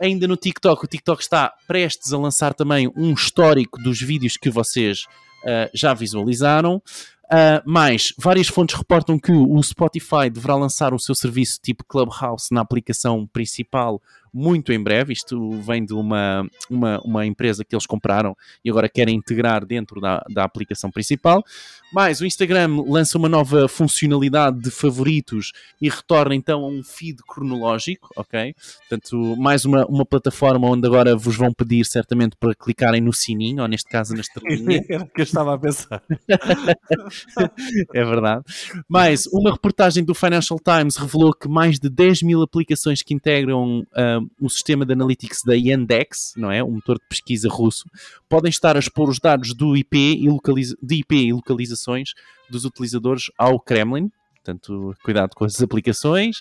[0.00, 4.50] Ainda no TikTok, o TikTok está prestes a lançar também um histórico dos vídeos que
[4.50, 5.06] vocês
[5.46, 6.82] ah, já visualizaram.
[7.24, 12.52] Uh, mais, várias fontes reportam que o Spotify deverá lançar o seu serviço tipo Clubhouse
[12.52, 14.00] na aplicação principal
[14.34, 15.12] muito em breve.
[15.12, 20.00] Isto vem de uma, uma, uma empresa que eles compraram e agora querem integrar dentro
[20.00, 21.44] da, da aplicação principal.
[21.92, 27.22] Mais, o Instagram lança uma nova funcionalidade de favoritos e retorna então a um feed
[27.22, 28.52] cronológico, ok?
[28.88, 33.62] Portanto, mais uma, uma plataforma onde agora vos vão pedir certamente para clicarem no sininho,
[33.62, 34.84] ou neste caso na estrelinha.
[34.88, 36.02] Era o que eu estava a pensar.
[37.94, 38.42] é verdade.
[38.88, 43.86] Mas uma reportagem do Financial Times revelou que mais de 10 mil aplicações que integram
[43.94, 46.62] ah, o sistema de analytics da Yandex, não é?
[46.62, 47.84] Um motor de pesquisa russo,
[48.28, 52.10] podem estar a expor os dados do IP e localiza- de IP e localizações
[52.50, 54.10] dos utilizadores ao Kremlin.
[54.36, 56.36] Portanto, cuidado com as aplicações.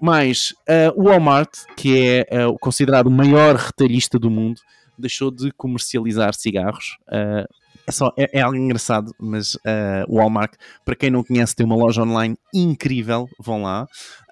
[0.00, 4.60] Mais, ah, o Walmart, que é ah, considerado o maior retalhista do mundo,
[4.98, 6.98] deixou de comercializar cigarros.
[7.08, 7.46] Ah,
[7.88, 10.52] é, só, é, é algo engraçado, mas ah, o Walmart,
[10.84, 13.26] para quem não conhece, tem uma loja online incrível.
[13.40, 13.86] Vão lá.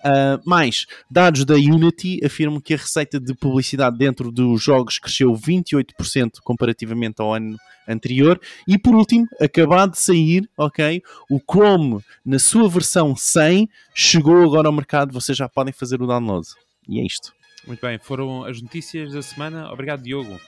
[0.04, 5.32] Ah, mais, dados da Unity afirmam que a receita de publicidade dentro dos jogos cresceu
[5.32, 7.56] 28% comparativamente ao ano
[7.88, 8.38] anterior.
[8.68, 14.68] E por último, acabado de sair, ok, o Chrome na sua versão 100 chegou agora
[14.68, 15.14] ao mercado.
[15.14, 16.46] Vocês já podem fazer o download.
[16.86, 17.32] E é isto.
[17.66, 19.72] Muito bem, foram as notícias da semana.
[19.72, 20.38] Obrigado, Diogo.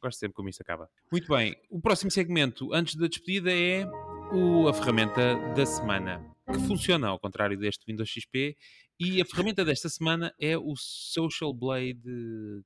[0.00, 0.88] Gosto sempre como isto acaba.
[1.10, 3.86] Muito bem, o próximo segmento, antes da despedida, é
[4.32, 8.56] o, a ferramenta da semana, que funciona ao contrário deste Windows XP.
[8.98, 12.02] E a ferramenta desta semana é o Social Blade,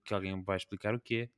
[0.04, 1.28] que alguém vai explicar o que é.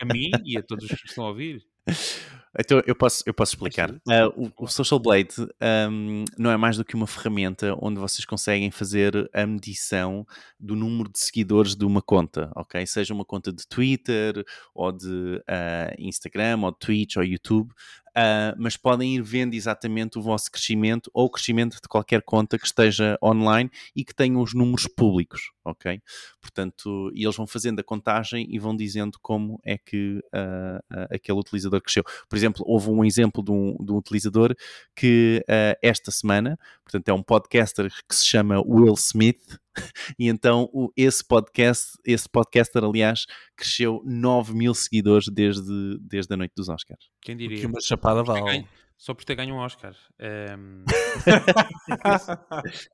[0.00, 1.64] A mim e a todos os que estão a ouvir.
[2.58, 3.92] Então eu posso, eu posso explicar.
[4.08, 8.24] Ah, o, o Social Blade ahm, não é mais do que uma ferramenta onde vocês
[8.24, 10.24] conseguem fazer a medição
[10.58, 12.86] do número de seguidores de uma conta, ok?
[12.86, 17.72] Seja uma conta de Twitter, ou de ah, Instagram, ou de Twitch, ou YouTube.
[18.14, 22.58] Ah, mas podem ir vendo exatamente o vosso crescimento ou o crescimento de qualquer conta
[22.58, 26.00] que esteja online e que tenha os números públicos, ok?
[26.40, 31.38] Portanto, e eles vão fazendo a contagem e vão dizendo como é que ah, aquele
[31.38, 32.04] utilizador cresceu.
[32.28, 34.54] Por exemplo, houve um exemplo de um, de um utilizador
[34.94, 35.44] que
[35.82, 39.58] esta semana, portanto, é um podcaster que se chama Will Smith,
[40.18, 43.26] e então o- esse podcast, esse podcaster, aliás,
[43.56, 47.08] cresceu 9 mil seguidores desde, desde a noite dos Oscars.
[47.20, 47.66] Quem Que diria?
[47.68, 48.52] uma chapada Só por ter vale.
[48.58, 49.94] ganho- Só por ter ganho um Oscar.
[50.18, 50.84] Ehm,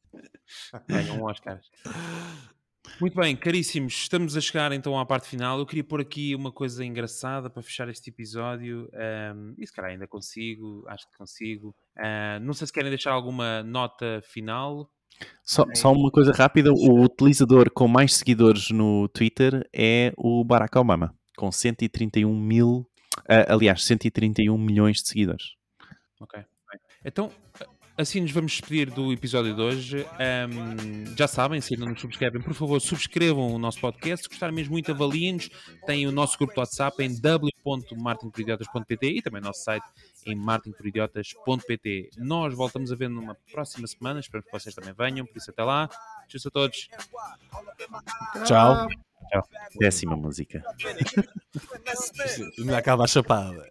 [0.88, 1.61] ganho um Oscar.
[3.00, 5.58] Muito bem, caríssimos, estamos a chegar então à parte final.
[5.58, 8.90] Eu queria pôr aqui uma coisa engraçada para fechar este episódio.
[9.34, 11.74] Um, e se calhar ainda consigo, acho que consigo.
[11.98, 14.90] Uh, não sei se querem deixar alguma nota final.
[15.42, 20.76] Só, só uma coisa rápida: o utilizador com mais seguidores no Twitter é o Barack
[20.78, 22.86] Obama, com 131 mil,
[23.20, 25.54] uh, aliás, 131 milhões de seguidores.
[26.20, 26.44] Ok.
[27.04, 27.30] Então,
[28.01, 30.07] assim nos vamos despedir do episódio de hoje.
[30.18, 34.24] Um, já sabem, se ainda não subscrevem, por favor, subscrevam o nosso podcast.
[34.24, 35.51] Se gostarem mesmo muito, avaliem-nos.
[35.86, 39.84] Tem o nosso grupo de WhatsApp em w.martinporidiotas.pt e também o nosso site
[40.26, 42.11] em martinporidiotas.pt.
[42.18, 44.20] Nós voltamos a ver numa próxima semana.
[44.20, 45.26] Espero que vocês também venham.
[45.26, 45.88] Por isso, até lá.
[46.28, 46.88] Tchau a todos.
[48.46, 48.88] Tchau.
[49.78, 50.62] Décima música.
[52.58, 53.70] Ainda acaba a chapada.